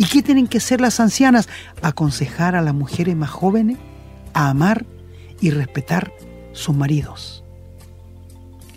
¿Y 0.00 0.06
qué 0.06 0.22
tienen 0.22 0.46
que 0.46 0.60
ser 0.60 0.80
las 0.80 0.98
ancianas? 0.98 1.46
Aconsejar 1.82 2.56
a 2.56 2.62
las 2.62 2.72
mujeres 2.72 3.14
más 3.14 3.28
jóvenes 3.28 3.76
a 4.32 4.48
amar 4.48 4.86
y 5.42 5.50
respetar 5.50 6.10
sus 6.52 6.74
maridos 6.74 7.44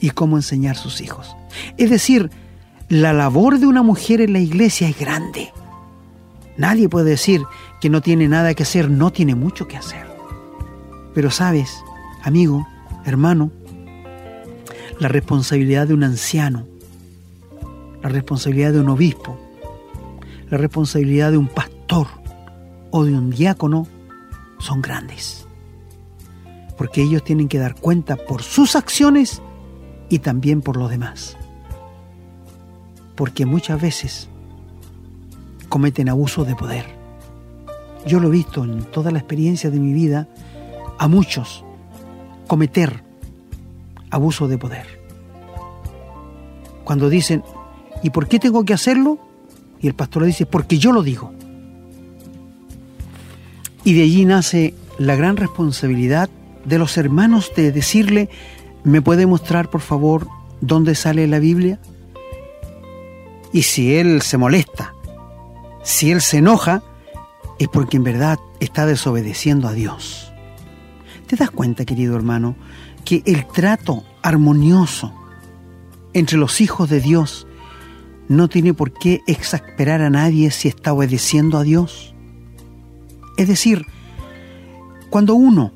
y 0.02 0.10
cómo 0.10 0.36
enseñar 0.36 0.76
a 0.76 0.80
sus 0.80 1.00
hijos. 1.00 1.34
Es 1.78 1.90
decir, 1.90 2.30
la 2.90 3.14
labor 3.14 3.60
de 3.60 3.68
una 3.68 3.84
mujer 3.84 4.20
en 4.20 4.34
la 4.34 4.40
iglesia 4.40 4.90
es 4.90 5.00
grande. 5.00 5.54
Nadie 6.58 6.90
puede 6.90 7.12
decir 7.12 7.42
que 7.80 7.90
no 7.90 8.02
tiene 8.02 8.28
nada 8.28 8.54
que 8.54 8.64
hacer, 8.64 8.90
no 8.90 9.14
tiene 9.14 9.34
mucho 9.34 9.66
que 9.66 9.78
hacer. 9.78 10.06
Pero 11.16 11.32
sabes, 11.32 11.74
amigo, 12.22 12.68
hermano, 13.06 13.50
la 15.00 15.08
responsabilidad 15.08 15.88
de 15.88 15.94
un 15.94 16.04
anciano, 16.04 16.68
la 18.02 18.10
responsabilidad 18.10 18.74
de 18.74 18.82
un 18.82 18.90
obispo, 18.90 19.40
la 20.54 20.60
responsabilidad 20.60 21.32
de 21.32 21.38
un 21.38 21.48
pastor 21.48 22.06
o 22.92 23.04
de 23.04 23.12
un 23.12 23.32
diácono 23.32 23.88
son 24.60 24.84
grandes. 24.84 25.48
Porque 26.78 27.02
ellos 27.02 27.24
tienen 27.24 27.48
que 27.48 27.58
dar 27.58 27.74
cuenta 27.74 28.18
por 28.18 28.44
sus 28.44 28.76
acciones 28.76 29.42
y 30.10 30.20
también 30.20 30.62
por 30.62 30.78
los 30.78 30.92
demás. 30.92 31.38
Porque 33.16 33.48
muchas 33.48 33.82
veces 33.82 34.30
cometen 35.70 36.08
abuso 36.08 36.46
de 36.46 36.56
poder. 36.56 36.86
Yo 38.06 38.20
lo 38.20 38.28
he 38.28 38.32
visto 38.32 38.64
en 38.64 38.84
toda 38.84 39.10
la 39.10 39.18
experiencia 39.18 39.72
de 39.72 39.80
mi 39.80 39.92
vida 39.92 40.28
a 41.00 41.08
muchos 41.08 41.66
cometer 42.46 43.04
abuso 44.12 44.48
de 44.48 44.60
poder. 44.60 44.86
Cuando 46.84 47.10
dicen, 47.10 47.44
¿y 48.04 48.12
por 48.12 48.28
qué 48.28 48.38
tengo 48.38 48.64
que 48.64 48.76
hacerlo? 48.76 49.33
Y 49.84 49.88
el 49.88 49.94
pastor 49.94 50.24
le 50.24 50.30
dice, 50.30 50.48
porque 50.48 50.80
yo 50.80 50.92
lo 50.92 51.04
digo. 51.04 51.32
Y 53.84 53.94
de 53.94 54.02
allí 54.02 54.26
nace 54.26 54.74
la 54.98 55.16
gran 55.16 55.38
responsabilidad 55.38 56.30
de 56.66 56.80
los 56.80 56.98
hermanos 56.98 57.52
de 57.56 57.72
decirle, 57.72 58.30
¿Me 58.84 59.02
puede 59.02 59.26
mostrar, 59.26 59.70
por 59.70 59.80
favor, 59.80 60.28
dónde 60.60 60.96
sale 60.96 61.26
la 61.28 61.40
Biblia? 61.40 61.80
Y 63.54 63.64
si 63.64 63.96
él 63.96 64.22
se 64.22 64.38
molesta, 64.38 64.94
si 65.84 66.12
él 66.12 66.22
se 66.22 66.40
enoja, 66.40 66.84
es 67.60 67.70
porque 67.70 67.98
en 67.98 68.04
verdad 68.04 68.40
está 68.60 68.86
desobedeciendo 68.86 69.70
a 69.70 69.74
Dios. 69.74 70.34
¿Te 71.28 71.38
das 71.38 71.50
cuenta, 71.50 71.86
querido 71.86 72.16
hermano, 72.16 72.58
que 73.06 73.24
el 73.26 73.48
trato 73.48 74.04
armonioso 74.22 75.14
entre 76.14 76.38
los 76.38 76.60
hijos 76.60 76.90
de 76.90 77.00
Dios 77.00 77.48
no 78.28 78.48
tiene 78.48 78.74
por 78.74 78.94
qué 78.94 79.22
exasperar 79.28 80.02
a 80.02 80.10
nadie 80.10 80.52
si 80.52 80.68
está 80.68 80.94
obedeciendo 80.94 81.58
a 81.58 81.64
Dios? 81.64 82.14
Es 83.38 83.48
decir, 83.48 83.86
cuando 85.10 85.36
uno 85.36 85.72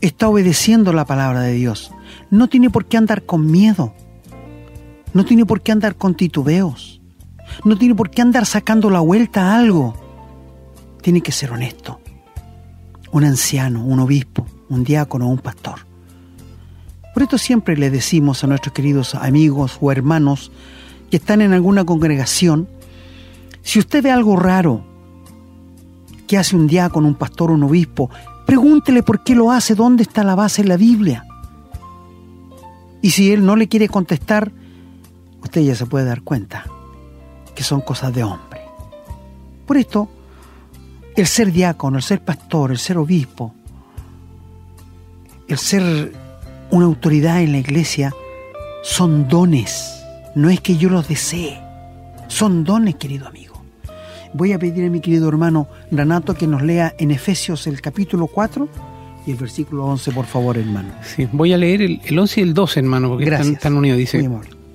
está 0.00 0.28
obedeciendo 0.28 0.92
la 0.92 1.04
palabra 1.04 1.40
de 1.40 1.52
Dios, 1.54 1.92
no 2.30 2.48
tiene 2.48 2.70
por 2.70 2.86
qué 2.86 2.96
andar 2.96 3.24
con 3.24 3.50
miedo, 3.50 3.94
no 5.14 5.24
tiene 5.24 5.46
por 5.46 5.62
qué 5.62 5.72
andar 5.72 5.96
con 5.96 6.14
titubeos, 6.14 7.00
no 7.64 7.76
tiene 7.76 7.94
por 7.94 8.10
qué 8.10 8.22
andar 8.22 8.46
sacando 8.46 8.90
la 8.90 9.00
vuelta 9.00 9.52
a 9.52 9.58
algo. 9.58 9.94
Tiene 11.02 11.20
que 11.20 11.32
ser 11.32 11.52
honesto. 11.52 12.00
Un 13.10 13.24
anciano, 13.24 13.84
un 13.84 14.00
obispo, 14.00 14.46
un 14.68 14.84
diácono, 14.84 15.28
un 15.28 15.38
pastor. 15.38 15.86
Por 17.14 17.22
esto 17.22 17.38
siempre 17.38 17.76
le 17.76 17.90
decimos 17.90 18.44
a 18.44 18.46
nuestros 18.46 18.72
queridos 18.72 19.14
amigos 19.14 19.78
o 19.80 19.90
hermanos 19.90 20.52
que 21.10 21.16
están 21.16 21.40
en 21.40 21.52
alguna 21.52 21.84
congregación, 21.84 22.68
si 23.62 23.78
usted 23.78 24.02
ve 24.02 24.10
algo 24.10 24.36
raro 24.36 24.84
que 26.26 26.38
hace 26.38 26.56
un 26.56 26.66
diácono, 26.66 27.08
un 27.08 27.14
pastor, 27.14 27.50
un 27.50 27.62
obispo, 27.62 28.10
pregúntele 28.46 29.02
por 29.02 29.22
qué 29.24 29.34
lo 29.34 29.50
hace, 29.50 29.74
dónde 29.74 30.02
está 30.02 30.24
la 30.24 30.34
base 30.34 30.62
en 30.62 30.68
la 30.68 30.76
Biblia. 30.76 31.26
Y 33.02 33.10
si 33.10 33.32
él 33.32 33.44
no 33.44 33.56
le 33.56 33.68
quiere 33.68 33.88
contestar, 33.88 34.52
usted 35.42 35.62
ya 35.62 35.74
se 35.74 35.86
puede 35.86 36.04
dar 36.04 36.22
cuenta 36.22 36.64
que 37.54 37.62
son 37.62 37.80
cosas 37.80 38.14
de 38.14 38.24
hombre. 38.24 38.60
Por 39.66 39.76
esto, 39.76 40.08
el 41.16 41.26
ser 41.26 41.52
diácono, 41.52 41.96
el 41.96 42.02
ser 42.02 42.24
pastor, 42.24 42.70
el 42.70 42.78
ser 42.78 42.98
obispo, 42.98 43.54
el 45.48 45.58
ser 45.58 46.12
una 46.70 46.86
autoridad 46.86 47.40
en 47.40 47.52
la 47.52 47.58
iglesia, 47.58 48.14
son 48.82 49.28
dones. 49.28 49.97
No 50.34 50.50
es 50.50 50.60
que 50.60 50.76
yo 50.76 50.88
los 50.90 51.08
desee, 51.08 51.58
son 52.28 52.64
dones, 52.64 52.96
querido 52.96 53.26
amigo. 53.26 53.60
Voy 54.34 54.52
a 54.52 54.58
pedir 54.58 54.86
a 54.86 54.90
mi 54.90 55.00
querido 55.00 55.28
hermano 55.28 55.68
Renato 55.90 56.34
que 56.34 56.46
nos 56.46 56.62
lea 56.62 56.94
en 56.98 57.10
Efesios 57.10 57.66
el 57.66 57.80
capítulo 57.80 58.26
4 58.26 58.68
y 59.26 59.30
el 59.32 59.36
versículo 59.36 59.86
11, 59.86 60.12
por 60.12 60.26
favor, 60.26 60.58
hermano. 60.58 60.90
Sí, 61.02 61.28
voy 61.32 61.52
a 61.52 61.56
leer 61.56 61.82
el, 61.82 62.18
11 62.18 62.40
y 62.40 62.42
el 62.42 62.54
12, 62.54 62.80
hermano, 62.80 63.08
porque 63.08 63.24
están, 63.24 63.74
unidos. 63.74 63.98
Dice, 63.98 64.28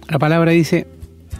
la 0.09 0.19
palabra 0.19 0.51
dice, 0.51 0.87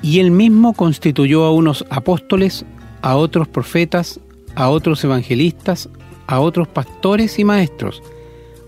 y 0.02 0.19
él 0.19 0.32
mismo 0.32 0.73
constituyó 0.73 1.43
a 1.43 1.52
unos 1.52 1.86
apóstoles, 1.89 2.65
a 3.02 3.15
otros 3.15 3.47
profetas, 3.47 4.19
a 4.56 4.69
otros 4.69 5.04
evangelistas, 5.04 5.89
a 6.28 6.39
otros 6.39 6.67
pastores 6.67 7.39
y 7.39 7.43
maestros, 7.43 8.02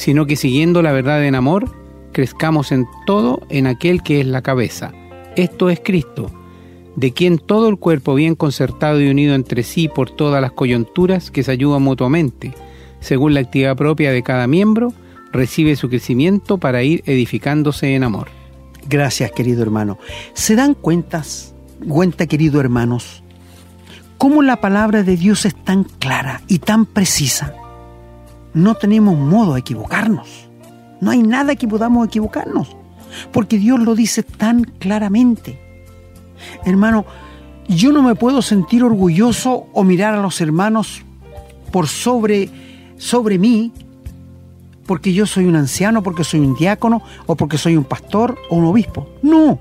sino 0.00 0.24
que 0.24 0.34
siguiendo 0.34 0.80
la 0.80 0.92
verdad 0.92 1.22
en 1.26 1.34
amor, 1.34 1.70
crezcamos 2.12 2.72
en 2.72 2.86
todo 3.04 3.42
en 3.50 3.66
aquel 3.66 4.02
que 4.02 4.22
es 4.22 4.26
la 4.26 4.40
cabeza. 4.40 4.92
Esto 5.36 5.68
es 5.68 5.78
Cristo, 5.84 6.30
de 6.96 7.12
quien 7.12 7.36
todo 7.36 7.68
el 7.68 7.76
cuerpo 7.76 8.14
bien 8.14 8.34
concertado 8.34 8.98
y 9.02 9.10
unido 9.10 9.34
entre 9.34 9.62
sí 9.62 9.88
por 9.88 10.10
todas 10.10 10.40
las 10.40 10.52
coyunturas 10.52 11.30
que 11.30 11.42
se 11.42 11.52
ayudan 11.52 11.82
mutuamente, 11.82 12.54
según 13.00 13.34
la 13.34 13.40
actividad 13.40 13.76
propia 13.76 14.10
de 14.10 14.22
cada 14.22 14.46
miembro, 14.46 14.94
recibe 15.32 15.76
su 15.76 15.90
crecimiento 15.90 16.56
para 16.56 16.82
ir 16.82 17.02
edificándose 17.04 17.94
en 17.94 18.02
amor. 18.02 18.28
Gracias, 18.88 19.32
querido 19.32 19.60
hermano. 19.60 19.98
¿Se 20.32 20.56
dan 20.56 20.72
cuentas, 20.72 21.54
cuenta, 21.86 22.26
querido 22.26 22.58
hermanos, 22.58 23.22
cómo 24.16 24.40
la 24.40 24.62
palabra 24.62 25.02
de 25.02 25.18
Dios 25.18 25.44
es 25.44 25.54
tan 25.62 25.84
clara 25.84 26.40
y 26.48 26.60
tan 26.60 26.86
precisa? 26.86 27.59
No 28.54 28.74
tenemos 28.74 29.16
modo 29.16 29.54
de 29.54 29.60
equivocarnos. 29.60 30.48
No 31.00 31.10
hay 31.10 31.22
nada 31.22 31.56
que 31.56 31.68
podamos 31.68 32.06
equivocarnos, 32.06 32.76
porque 33.32 33.58
Dios 33.58 33.80
lo 33.80 33.94
dice 33.94 34.22
tan 34.22 34.64
claramente. 34.64 35.58
Hermano, 36.64 37.06
yo 37.68 37.92
no 37.92 38.02
me 38.02 38.14
puedo 38.14 38.42
sentir 38.42 38.82
orgulloso 38.84 39.66
o 39.72 39.84
mirar 39.84 40.14
a 40.14 40.22
los 40.22 40.40
hermanos 40.40 41.02
por 41.70 41.88
sobre 41.88 42.50
sobre 42.98 43.38
mí 43.38 43.72
porque 44.90 45.12
yo 45.12 45.24
soy 45.24 45.44
un 45.44 45.54
anciano, 45.54 46.02
porque 46.02 46.24
soy 46.24 46.40
un 46.40 46.56
diácono 46.56 47.00
o 47.26 47.36
porque 47.36 47.58
soy 47.58 47.76
un 47.76 47.84
pastor 47.84 48.36
o 48.50 48.56
un 48.56 48.64
obispo. 48.64 49.08
No. 49.22 49.60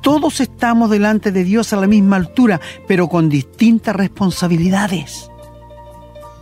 Todos 0.00 0.40
estamos 0.40 0.90
delante 0.90 1.32
de 1.32 1.42
Dios 1.42 1.72
a 1.72 1.76
la 1.76 1.88
misma 1.88 2.14
altura, 2.14 2.60
pero 2.86 3.08
con 3.08 3.28
distintas 3.28 3.96
responsabilidades. 3.96 5.28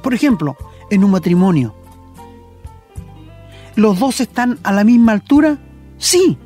Por 0.03 0.15
ejemplo, 0.15 0.57
en 0.91 1.05
un 1.05 1.11
matrimonio. 1.11 1.75
¿Los 3.77 3.99
dos 3.99 4.21
están 4.21 4.59
a 4.63 4.73
la 4.73 4.85
misma 4.85 5.13
altura? 5.13 5.59
Sí. 5.99 6.37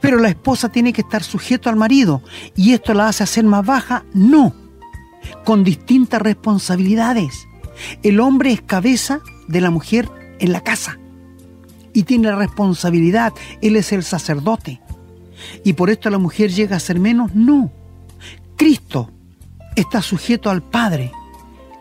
Pero 0.00 0.18
la 0.18 0.28
esposa 0.28 0.70
tiene 0.70 0.92
que 0.92 1.02
estar 1.02 1.22
sujeto 1.22 1.68
al 1.68 1.76
marido 1.76 2.22
y 2.56 2.72
esto 2.72 2.94
la 2.94 3.08
hace 3.08 3.24
hacer 3.24 3.44
más 3.44 3.64
baja? 3.64 4.04
No. 4.14 4.54
Con 5.44 5.64
distintas 5.64 6.22
responsabilidades. 6.22 7.46
El 8.02 8.20
hombre 8.20 8.52
es 8.52 8.62
cabeza 8.62 9.20
de 9.48 9.60
la 9.60 9.70
mujer 9.70 10.08
en 10.38 10.52
la 10.52 10.62
casa 10.62 10.98
y 11.92 12.04
tiene 12.04 12.28
la 12.28 12.36
responsabilidad. 12.36 13.32
Él 13.60 13.76
es 13.76 13.92
el 13.92 14.02
sacerdote. 14.02 14.80
¿Y 15.64 15.74
por 15.74 15.90
esto 15.90 16.10
la 16.10 16.18
mujer 16.18 16.50
llega 16.50 16.76
a 16.76 16.80
ser 16.80 16.98
menos? 16.98 17.34
No. 17.34 17.70
Cristo 18.56 19.10
está 19.76 20.02
sujeto 20.02 20.50
al 20.50 20.62
Padre. 20.62 21.12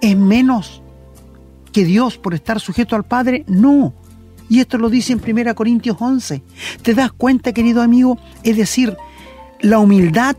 ¿Es 0.02 0.18
menos 0.18 0.82
que 1.72 1.86
Dios 1.86 2.18
por 2.18 2.34
estar 2.34 2.60
sujeto 2.60 2.96
al 2.96 3.06
Padre? 3.06 3.44
No. 3.48 3.94
Y 4.50 4.60
esto 4.60 4.78
lo 4.78 4.90
dice 4.90 5.14
en 5.14 5.22
1 5.26 5.56
Corintios 5.56 5.98
11. 6.00 6.42
¿Te 6.82 6.94
das 6.94 7.12
cuenta, 7.12 7.54
querido 7.54 7.82
amigo? 7.82 8.18
Es 8.44 8.58
decir, 8.58 8.98
la 9.62 9.80
humildad, 9.80 10.36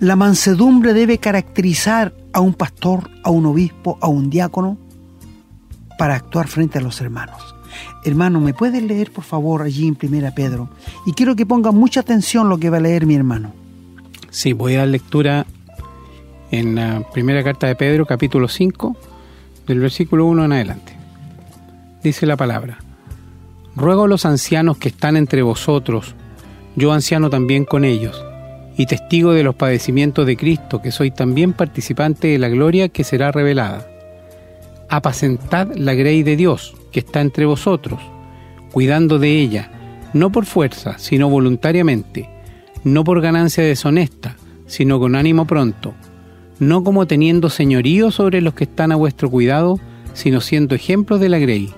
la 0.00 0.16
mansedumbre 0.16 0.92
debe 0.92 1.18
caracterizar 1.18 2.14
a 2.32 2.40
un 2.40 2.54
pastor, 2.54 3.10
a 3.22 3.30
un 3.30 3.46
obispo, 3.46 3.98
a 4.00 4.08
un 4.08 4.30
diácono, 4.30 4.76
para 5.98 6.16
actuar 6.16 6.48
frente 6.48 6.78
a 6.78 6.82
los 6.82 7.00
hermanos. 7.00 7.54
Hermano, 8.04 8.40
¿me 8.40 8.54
puedes 8.54 8.82
leer 8.82 9.12
por 9.12 9.24
favor 9.24 9.62
allí 9.62 9.86
en 9.86 9.94
Primera 9.94 10.34
Pedro? 10.34 10.68
Y 11.06 11.12
quiero 11.12 11.36
que 11.36 11.46
ponga 11.46 11.70
mucha 11.70 12.00
atención 12.00 12.48
lo 12.48 12.58
que 12.58 12.70
va 12.70 12.78
a 12.78 12.80
leer 12.80 13.06
mi 13.06 13.14
hermano. 13.14 13.52
Sí, 14.30 14.52
voy 14.52 14.74
a 14.74 14.86
lectura 14.86 15.46
en 16.52 16.74
la 16.74 17.02
primera 17.12 17.42
carta 17.42 17.66
de 17.66 17.74
Pedro, 17.74 18.04
capítulo 18.06 18.46
5, 18.46 18.94
del 19.66 19.80
versículo 19.80 20.26
1 20.26 20.44
en 20.44 20.52
adelante. 20.52 20.92
Dice 22.02 22.26
la 22.26 22.36
palabra, 22.36 22.78
Ruego 23.74 24.04
a 24.04 24.08
los 24.08 24.26
ancianos 24.26 24.76
que 24.76 24.90
están 24.90 25.16
entre 25.16 25.40
vosotros, 25.40 26.14
yo 26.76 26.92
anciano 26.92 27.30
también 27.30 27.64
con 27.64 27.86
ellos, 27.86 28.22
y 28.76 28.84
testigo 28.84 29.32
de 29.32 29.42
los 29.42 29.54
padecimientos 29.54 30.26
de 30.26 30.36
Cristo, 30.36 30.82
que 30.82 30.92
soy 30.92 31.10
también 31.10 31.54
participante 31.54 32.28
de 32.28 32.38
la 32.38 32.50
gloria 32.50 32.90
que 32.90 33.02
será 33.02 33.32
revelada. 33.32 33.88
Apacentad 34.90 35.74
la 35.74 35.94
grey 35.94 36.22
de 36.22 36.36
Dios, 36.36 36.74
que 36.92 37.00
está 37.00 37.22
entre 37.22 37.46
vosotros, 37.46 37.98
cuidando 38.72 39.18
de 39.18 39.40
ella, 39.40 39.70
no 40.12 40.30
por 40.30 40.44
fuerza, 40.44 40.98
sino 40.98 41.30
voluntariamente, 41.30 42.28
no 42.84 43.04
por 43.04 43.22
ganancia 43.22 43.64
deshonesta, 43.64 44.36
sino 44.66 44.98
con 45.00 45.14
ánimo 45.14 45.46
pronto, 45.46 45.94
no 46.62 46.84
como 46.84 47.08
teniendo 47.08 47.50
señorío 47.50 48.12
sobre 48.12 48.40
los 48.40 48.54
que 48.54 48.62
están 48.62 48.92
a 48.92 48.96
vuestro 48.96 49.28
cuidado, 49.28 49.80
sino 50.14 50.40
siendo 50.40 50.76
ejemplos 50.76 51.18
de 51.18 51.28
la 51.28 51.40
grey. 51.40 51.74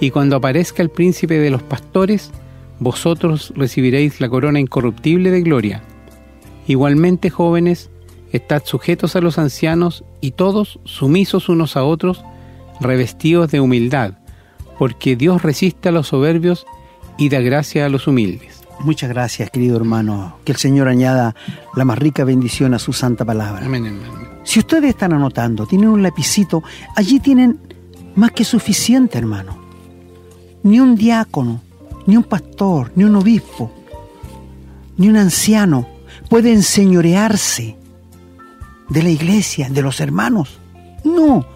Y 0.00 0.08
cuando 0.08 0.36
aparezca 0.36 0.82
el 0.82 0.88
príncipe 0.88 1.38
de 1.38 1.50
los 1.50 1.62
pastores, 1.62 2.30
vosotros 2.78 3.52
recibiréis 3.54 4.18
la 4.22 4.30
corona 4.30 4.58
incorruptible 4.58 5.30
de 5.30 5.42
gloria. 5.42 5.82
Igualmente, 6.66 7.28
jóvenes, 7.28 7.90
estad 8.32 8.62
sujetos 8.64 9.16
a 9.16 9.20
los 9.20 9.36
ancianos 9.36 10.02
y 10.22 10.30
todos 10.30 10.80
sumisos 10.84 11.50
unos 11.50 11.76
a 11.76 11.84
otros, 11.84 12.24
revestidos 12.80 13.50
de 13.50 13.60
humildad, 13.60 14.14
porque 14.78 15.14
Dios 15.14 15.42
resiste 15.42 15.90
a 15.90 15.92
los 15.92 16.06
soberbios 16.06 16.64
y 17.18 17.28
da 17.28 17.40
gracia 17.40 17.84
a 17.84 17.90
los 17.90 18.06
humildes. 18.06 18.59
Muchas 18.82 19.10
gracias, 19.10 19.50
querido 19.50 19.76
hermano. 19.76 20.36
Que 20.44 20.52
el 20.52 20.58
Señor 20.58 20.88
añada 20.88 21.34
la 21.74 21.84
más 21.84 21.98
rica 21.98 22.24
bendición 22.24 22.74
a 22.74 22.78
su 22.78 22.92
santa 22.92 23.24
palabra. 23.24 23.66
Amén, 23.66 23.86
hermano. 23.86 24.28
Si 24.42 24.58
ustedes 24.58 24.90
están 24.90 25.12
anotando, 25.12 25.66
tienen 25.66 25.90
un 25.90 26.02
lapicito, 26.02 26.62
allí 26.96 27.20
tienen 27.20 27.58
más 28.14 28.32
que 28.32 28.44
suficiente, 28.44 29.18
hermano. 29.18 29.58
Ni 30.62 30.80
un 30.80 30.94
diácono, 30.96 31.60
ni 32.06 32.16
un 32.16 32.24
pastor, 32.24 32.90
ni 32.94 33.04
un 33.04 33.16
obispo, 33.16 33.70
ni 34.96 35.08
un 35.08 35.16
anciano 35.16 35.86
puede 36.28 36.52
enseñorearse 36.52 37.76
de 38.88 39.02
la 39.02 39.10
iglesia, 39.10 39.68
de 39.68 39.82
los 39.82 40.00
hermanos. 40.00 40.58
No, 41.04 41.46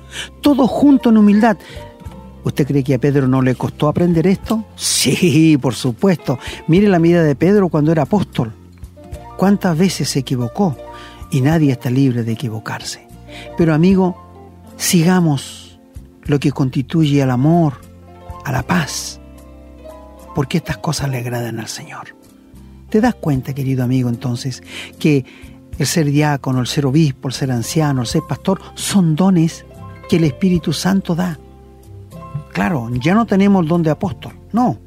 todos 0.40 0.70
juntos 0.70 1.10
en 1.10 1.18
humildad. 1.18 1.56
¿Usted 2.44 2.66
cree 2.66 2.84
que 2.84 2.94
a 2.94 2.98
Pedro 2.98 3.26
no 3.26 3.40
le 3.40 3.54
costó 3.54 3.88
aprender 3.88 4.26
esto? 4.26 4.64
Sí, 4.76 5.58
por 5.60 5.74
supuesto. 5.74 6.38
Mire 6.68 6.88
la 6.88 6.98
vida 6.98 7.22
de 7.22 7.34
Pedro 7.34 7.68
cuando 7.70 7.90
era 7.90 8.02
apóstol. 8.02 8.52
¿Cuántas 9.36 9.76
veces 9.76 10.10
se 10.10 10.20
equivocó? 10.20 10.76
Y 11.30 11.40
nadie 11.40 11.72
está 11.72 11.90
libre 11.90 12.22
de 12.22 12.32
equivocarse. 12.32 13.08
Pero 13.56 13.74
amigo, 13.74 14.16
sigamos 14.76 15.80
lo 16.24 16.38
que 16.38 16.52
constituye 16.52 17.22
al 17.22 17.30
amor, 17.30 17.74
a 18.44 18.52
la 18.52 18.62
paz, 18.62 19.20
porque 20.34 20.58
estas 20.58 20.78
cosas 20.78 21.10
le 21.10 21.18
agradan 21.18 21.58
al 21.58 21.68
Señor. 21.68 22.16
¿Te 22.90 23.00
das 23.00 23.14
cuenta, 23.14 23.54
querido 23.54 23.82
amigo, 23.84 24.08
entonces, 24.08 24.62
que 24.98 25.24
el 25.78 25.86
ser 25.86 26.06
diácono, 26.06 26.60
el 26.60 26.66
ser 26.66 26.86
obispo, 26.86 27.28
el 27.28 27.34
ser 27.34 27.50
anciano, 27.50 28.02
el 28.02 28.06
ser 28.06 28.22
pastor, 28.28 28.60
son 28.74 29.16
dones 29.16 29.64
que 30.08 30.16
el 30.16 30.24
Espíritu 30.24 30.72
Santo 30.72 31.14
da? 31.14 31.38
Claro, 32.54 32.88
ya 32.92 33.14
no 33.14 33.26
tenemos 33.26 33.66
don 33.66 33.82
de 33.82 33.90
apóstol, 33.90 34.32
no. 34.52 34.78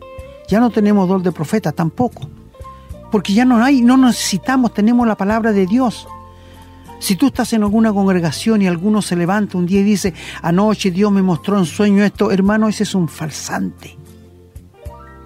Ya 0.47 0.61
no 0.61 0.69
tenemos 0.69 1.09
don 1.09 1.21
de 1.21 1.33
profeta 1.33 1.73
tampoco. 1.73 2.29
Porque 3.11 3.33
ya 3.33 3.43
no 3.43 3.61
hay, 3.61 3.81
no 3.81 3.97
necesitamos, 3.97 4.73
tenemos 4.73 5.05
la 5.05 5.17
palabra 5.17 5.51
de 5.51 5.65
Dios. 5.65 6.07
Si 6.99 7.17
tú 7.17 7.27
estás 7.27 7.51
en 7.51 7.63
alguna 7.63 7.91
congregación 7.91 8.61
y 8.61 8.67
alguno 8.67 9.01
se 9.01 9.17
levanta 9.17 9.57
un 9.57 9.65
día 9.65 9.81
y 9.81 9.83
dice, 9.83 10.13
anoche 10.41 10.91
Dios 10.91 11.11
me 11.11 11.21
mostró 11.21 11.57
en 11.57 11.65
sueño 11.65 12.05
esto, 12.05 12.31
hermano, 12.31 12.69
ese 12.69 12.83
es 12.83 12.95
un 12.95 13.09
falsante. 13.09 13.97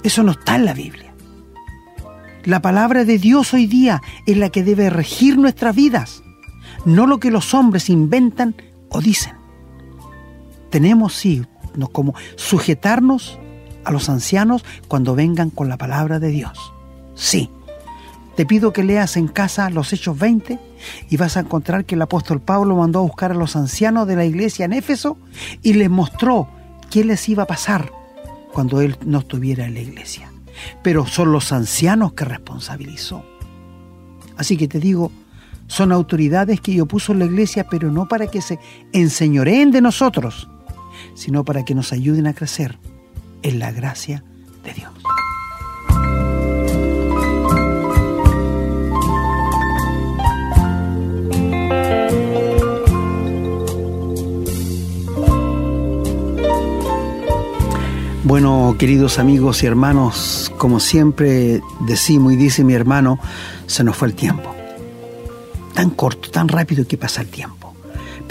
Eso 0.02 0.24
no 0.24 0.32
está 0.32 0.56
en 0.56 0.66
la 0.66 0.74
Biblia. 0.74 1.14
La 2.44 2.60
palabra 2.60 3.06
de 3.06 3.20
Dios 3.20 3.54
hoy 3.54 3.68
día 3.68 4.02
es 4.26 4.36
la 4.36 4.50
que 4.50 4.64
debe 4.64 4.90
regir 4.90 5.38
nuestras 5.38 5.76
vidas, 5.76 6.24
no 6.86 7.06
lo 7.06 7.20
que 7.20 7.30
los 7.30 7.54
hombres 7.54 7.88
inventan 7.88 8.56
o 8.90 9.00
dicen. 9.00 9.36
Tenemos, 10.72 11.14
sí, 11.14 11.46
como 11.92 12.14
sujetarnos 12.36 13.40
a 13.84 13.92
los 13.92 14.10
ancianos 14.10 14.64
cuando 14.88 15.16
vengan 15.16 15.50
con 15.50 15.70
la 15.70 15.78
palabra 15.78 16.20
de 16.20 16.30
Dios. 16.30 16.74
Sí. 17.16 17.50
Te 18.36 18.46
pido 18.46 18.72
que 18.72 18.84
leas 18.84 19.18
en 19.18 19.28
casa 19.28 19.70
los 19.70 19.92
Hechos 19.92 20.18
20 20.18 20.58
y 21.10 21.18
vas 21.18 21.36
a 21.38 21.42
encontrar 21.42 21.86
que 21.86 21.96
el 21.96 22.02
apóstol 22.02 22.40
Pablo 22.40 22.76
mandó 22.78 23.00
a 23.00 23.04
buscar 23.04 23.32
a 23.32 23.36
los 23.36 23.56
ancianos 23.56 24.08
de 24.08 24.16
la 24.16 24.26
iglesia 24.26 24.66
en 24.66 24.74
Éfeso 24.74 25.18
y 25.62 25.74
les 25.74 25.90
mostró 25.90 26.48
qué 26.90 27.04
les 27.04 27.28
iba 27.28 27.44
a 27.44 27.48
pasar 27.48 27.92
cuando 28.54 28.82
él 28.82 28.98
no 29.06 29.20
estuviera 29.20 29.66
en 29.66 29.74
la 29.74 29.82
iglesia. 29.82 30.32
Pero 30.82 31.06
son 31.06 31.32
los 31.32 31.52
ancianos 31.52 32.14
que 32.14 32.26
responsabilizó. 32.26 33.26
Así 34.38 34.58
que 34.58 34.68
te 34.68 34.80
digo, 34.80 35.12
son 35.68 35.92
autoridades 35.92 36.60
que 36.62 36.74
yo 36.74 36.86
puso 36.86 37.14
en 37.14 37.20
la 37.20 37.26
iglesia, 37.26 37.68
pero 37.70 37.92
no 37.92 38.08
para 38.08 38.28
que 38.28 38.42
se 38.42 38.60
enseñoreen 38.92 39.72
de 39.72 39.82
nosotros, 39.82 40.50
sino 41.14 41.44
para 41.44 41.64
que 41.66 41.76
nos 41.76 41.94
ayuden 41.94 42.28
a 42.28 42.34
crecer 42.34 42.78
en 43.42 43.60
la 43.60 43.72
gracia 43.72 44.24
de 44.64 44.74
Dios. 44.74 44.92
Bueno, 58.32 58.78
queridos 58.80 59.20
amigos 59.20 59.62
y 59.62 59.66
hermanos, 59.66 60.54
como 60.58 60.80
siempre 60.80 61.62
decimos 61.82 62.32
y 62.32 62.38
dice 62.38 62.64
mi 62.64 62.74
hermano, 62.74 63.20
se 63.66 63.84
nos 63.84 63.98
fue 63.98 64.08
el 64.08 64.14
tiempo. 64.14 64.56
Tan 65.74 65.90
corto, 65.90 66.32
tan 66.32 66.48
rápido 66.48 66.88
que 66.88 66.98
pasa 66.98 67.20
el 67.20 67.28
tiempo. 67.28 67.61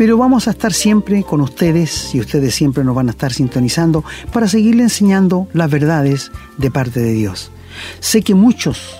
Pero 0.01 0.17
vamos 0.17 0.49
a 0.49 0.53
estar 0.53 0.73
siempre 0.73 1.25
con 1.25 1.43
ustedes 1.43 2.15
y 2.15 2.21
ustedes 2.21 2.55
siempre 2.55 2.83
nos 2.85 2.95
van 2.95 3.09
a 3.09 3.11
estar 3.11 3.35
sintonizando 3.35 4.03
para 4.33 4.49
seguirle 4.49 4.85
enseñando 4.85 5.47
las 5.53 5.71
verdades 5.71 6.33
de 6.57 6.71
parte 6.71 7.01
de 7.01 7.13
Dios. 7.13 7.53
Sé 7.99 8.23
que 8.23 8.35
muchos 8.35 8.97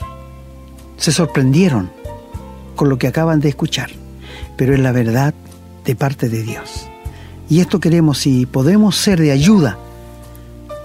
se 0.99 1.11
sorprendieron 1.11 1.91
con 2.77 2.91
lo 2.91 2.99
que 2.99 3.07
acaban 3.07 3.41
de 3.41 3.49
escuchar, 3.49 3.89
pero 4.59 4.75
es 4.75 4.81
la 4.81 4.93
verdad 4.93 5.33
de 5.87 5.97
parte 5.97 6.29
de 6.29 6.43
Dios. 6.43 6.87
Y 7.49 7.61
esto 7.61 7.81
queremos, 7.81 8.19
si 8.19 8.45
podemos 8.45 8.95
ser 8.95 9.23
de 9.23 9.33
ayuda 9.33 9.79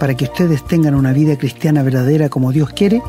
para 0.00 0.14
que 0.14 0.24
ustedes 0.24 0.64
tengan 0.64 0.94
una 0.94 1.12
vida 1.12 1.36
cristiana 1.36 1.82
verdadera 1.82 2.30
como 2.30 2.52
Dios 2.52 2.70
quiere, 2.70 3.02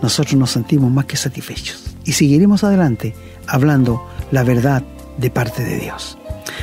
nosotros 0.00 0.36
nos 0.36 0.52
sentimos 0.52 0.90
más 0.90 1.04
que 1.04 1.18
satisfechos. 1.18 1.94
Y 2.06 2.12
seguiremos 2.12 2.64
adelante 2.64 3.14
hablando 3.46 4.08
la 4.30 4.44
verdad 4.44 4.82
de 5.18 5.28
parte 5.28 5.62
de 5.62 5.78
Dios. 5.78 6.16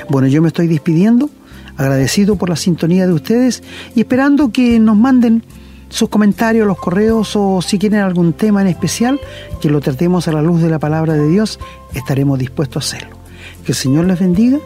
Bueno, 0.10 0.28
yo 0.28 0.42
me 0.42 0.48
estoy 0.48 0.68
despidiendo, 0.68 1.30
agradecido 1.78 2.36
por 2.36 2.50
la 2.50 2.56
sintonía 2.56 3.08
de 3.08 3.14
ustedes 3.14 3.64
y 3.96 4.02
esperando 4.02 4.52
que 4.52 4.80
nos 4.80 4.98
manden 4.98 5.44
sus 5.90 6.10
comentarios, 6.10 6.68
los 6.68 6.78
correos 6.78 7.36
o 7.36 7.62
si 7.62 7.80
quieren 7.80 8.00
algún 8.00 8.34
tema 8.34 8.62
en 8.62 8.68
especial 8.68 9.20
que 9.62 9.70
lo 9.70 9.82
tratemos 9.82 10.28
a 10.28 10.32
la 10.32 10.42
luz 10.42 10.62
de 10.62 10.70
la 10.70 10.80
palabra 10.80 11.14
de 11.14 11.28
Dios, 11.28 11.60
estaremos 11.94 12.38
dispuestos 12.38 12.94
a 12.94 12.96
hacerlo. 12.96 13.18
Que 13.66 13.72
el 13.72 13.76
Señor 13.76 14.06
les 14.06 14.20
bendiga 14.20 14.60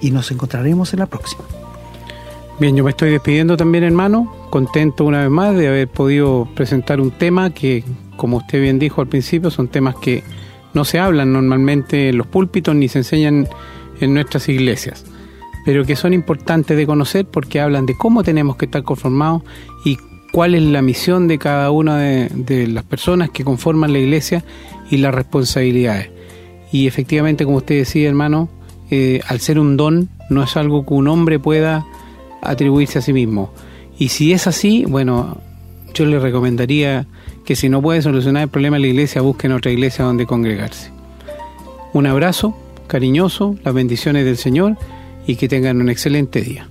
y 0.00 0.10
nos 0.10 0.30
encontraremos 0.30 0.92
en 0.92 1.00
la 1.00 1.06
próxima. 1.06 1.44
Bien, 2.58 2.76
yo 2.76 2.84
me 2.84 2.90
estoy 2.90 3.10
despidiendo 3.10 3.56
también, 3.56 3.84
hermano, 3.84 4.32
contento 4.50 5.04
una 5.04 5.22
vez 5.22 5.30
más 5.30 5.56
de 5.56 5.66
haber 5.66 5.88
podido 5.88 6.48
presentar 6.54 7.00
un 7.00 7.10
tema 7.10 7.50
que, 7.50 7.82
como 8.16 8.36
usted 8.36 8.60
bien 8.60 8.78
dijo 8.78 9.00
al 9.00 9.08
principio, 9.08 9.50
son 9.50 9.68
temas 9.68 9.96
que 9.96 10.22
no 10.72 10.84
se 10.84 10.98
hablan 11.00 11.32
normalmente 11.32 12.10
en 12.10 12.18
los 12.18 12.26
púlpitos 12.26 12.74
ni 12.74 12.88
se 12.88 12.98
enseñan 12.98 13.48
en 14.04 14.14
nuestras 14.14 14.48
iglesias, 14.48 15.04
pero 15.64 15.84
que 15.84 15.96
son 15.96 16.12
importantes 16.12 16.76
de 16.76 16.86
conocer 16.86 17.26
porque 17.26 17.60
hablan 17.60 17.86
de 17.86 17.96
cómo 17.96 18.22
tenemos 18.22 18.56
que 18.56 18.66
estar 18.66 18.82
conformados 18.82 19.42
y 19.84 19.98
cuál 20.32 20.54
es 20.54 20.62
la 20.62 20.82
misión 20.82 21.28
de 21.28 21.38
cada 21.38 21.70
una 21.70 21.98
de, 21.98 22.66
las 22.68 22.84
personas 22.84 23.30
que 23.30 23.44
conforman 23.44 23.92
la 23.92 24.00
iglesia 24.00 24.44
y 24.90 24.96
las 24.98 25.14
responsabilidades. 25.14 26.10
Y 26.72 26.86
efectivamente, 26.86 27.44
como 27.44 27.58
usted 27.58 27.76
decía, 27.76 28.08
hermano, 28.08 28.48
eh, 28.90 29.20
al 29.28 29.40
ser 29.40 29.58
un 29.58 29.76
don, 29.76 30.08
no 30.30 30.42
es 30.42 30.56
algo 30.56 30.84
que 30.84 30.94
un 30.94 31.08
hombre 31.08 31.38
pueda 31.38 31.86
atribuirse 32.42 32.98
a 32.98 33.02
sí 33.02 33.12
mismo. 33.12 33.52
Y 33.98 34.08
si 34.08 34.32
es 34.32 34.46
así, 34.46 34.84
bueno, 34.84 35.38
yo 35.94 36.04
le 36.04 36.18
recomendaría 36.18 37.06
que 37.44 37.54
si 37.54 37.68
no 37.68 37.80
puede 37.80 38.02
solucionar 38.02 38.42
el 38.42 38.48
problema 38.48 38.76
de 38.76 38.82
la 38.82 38.88
iglesia, 38.88 39.22
busquen 39.22 39.52
otra 39.52 39.70
iglesia 39.70 40.04
donde 40.04 40.26
congregarse. 40.26 40.90
Un 41.92 42.06
abrazo 42.06 42.56
cariñoso, 42.86 43.56
las 43.64 43.74
bendiciones 43.74 44.24
del 44.24 44.36
Señor 44.36 44.76
y 45.26 45.36
que 45.36 45.48
tengan 45.48 45.80
un 45.80 45.88
excelente 45.88 46.40
día. 46.40 46.68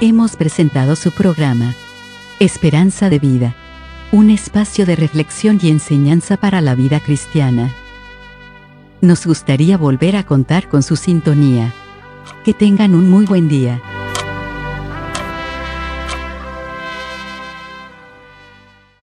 Hemos 0.00 0.36
presentado 0.36 0.94
su 0.94 1.10
programa, 1.10 1.74
Esperanza 2.38 3.10
de 3.10 3.18
Vida, 3.18 3.56
un 4.12 4.30
espacio 4.30 4.86
de 4.86 4.94
reflexión 4.94 5.58
y 5.60 5.70
enseñanza 5.70 6.36
para 6.36 6.60
la 6.60 6.74
vida 6.74 7.00
cristiana. 7.00 7.74
Nos 9.00 9.26
gustaría 9.26 9.76
volver 9.76 10.16
a 10.16 10.24
contar 10.24 10.68
con 10.68 10.82
su 10.82 10.96
sintonía. 10.96 11.72
Que 12.44 12.54
tengan 12.54 12.94
un 12.94 13.10
muy 13.10 13.26
buen 13.26 13.48
día. 13.48 13.80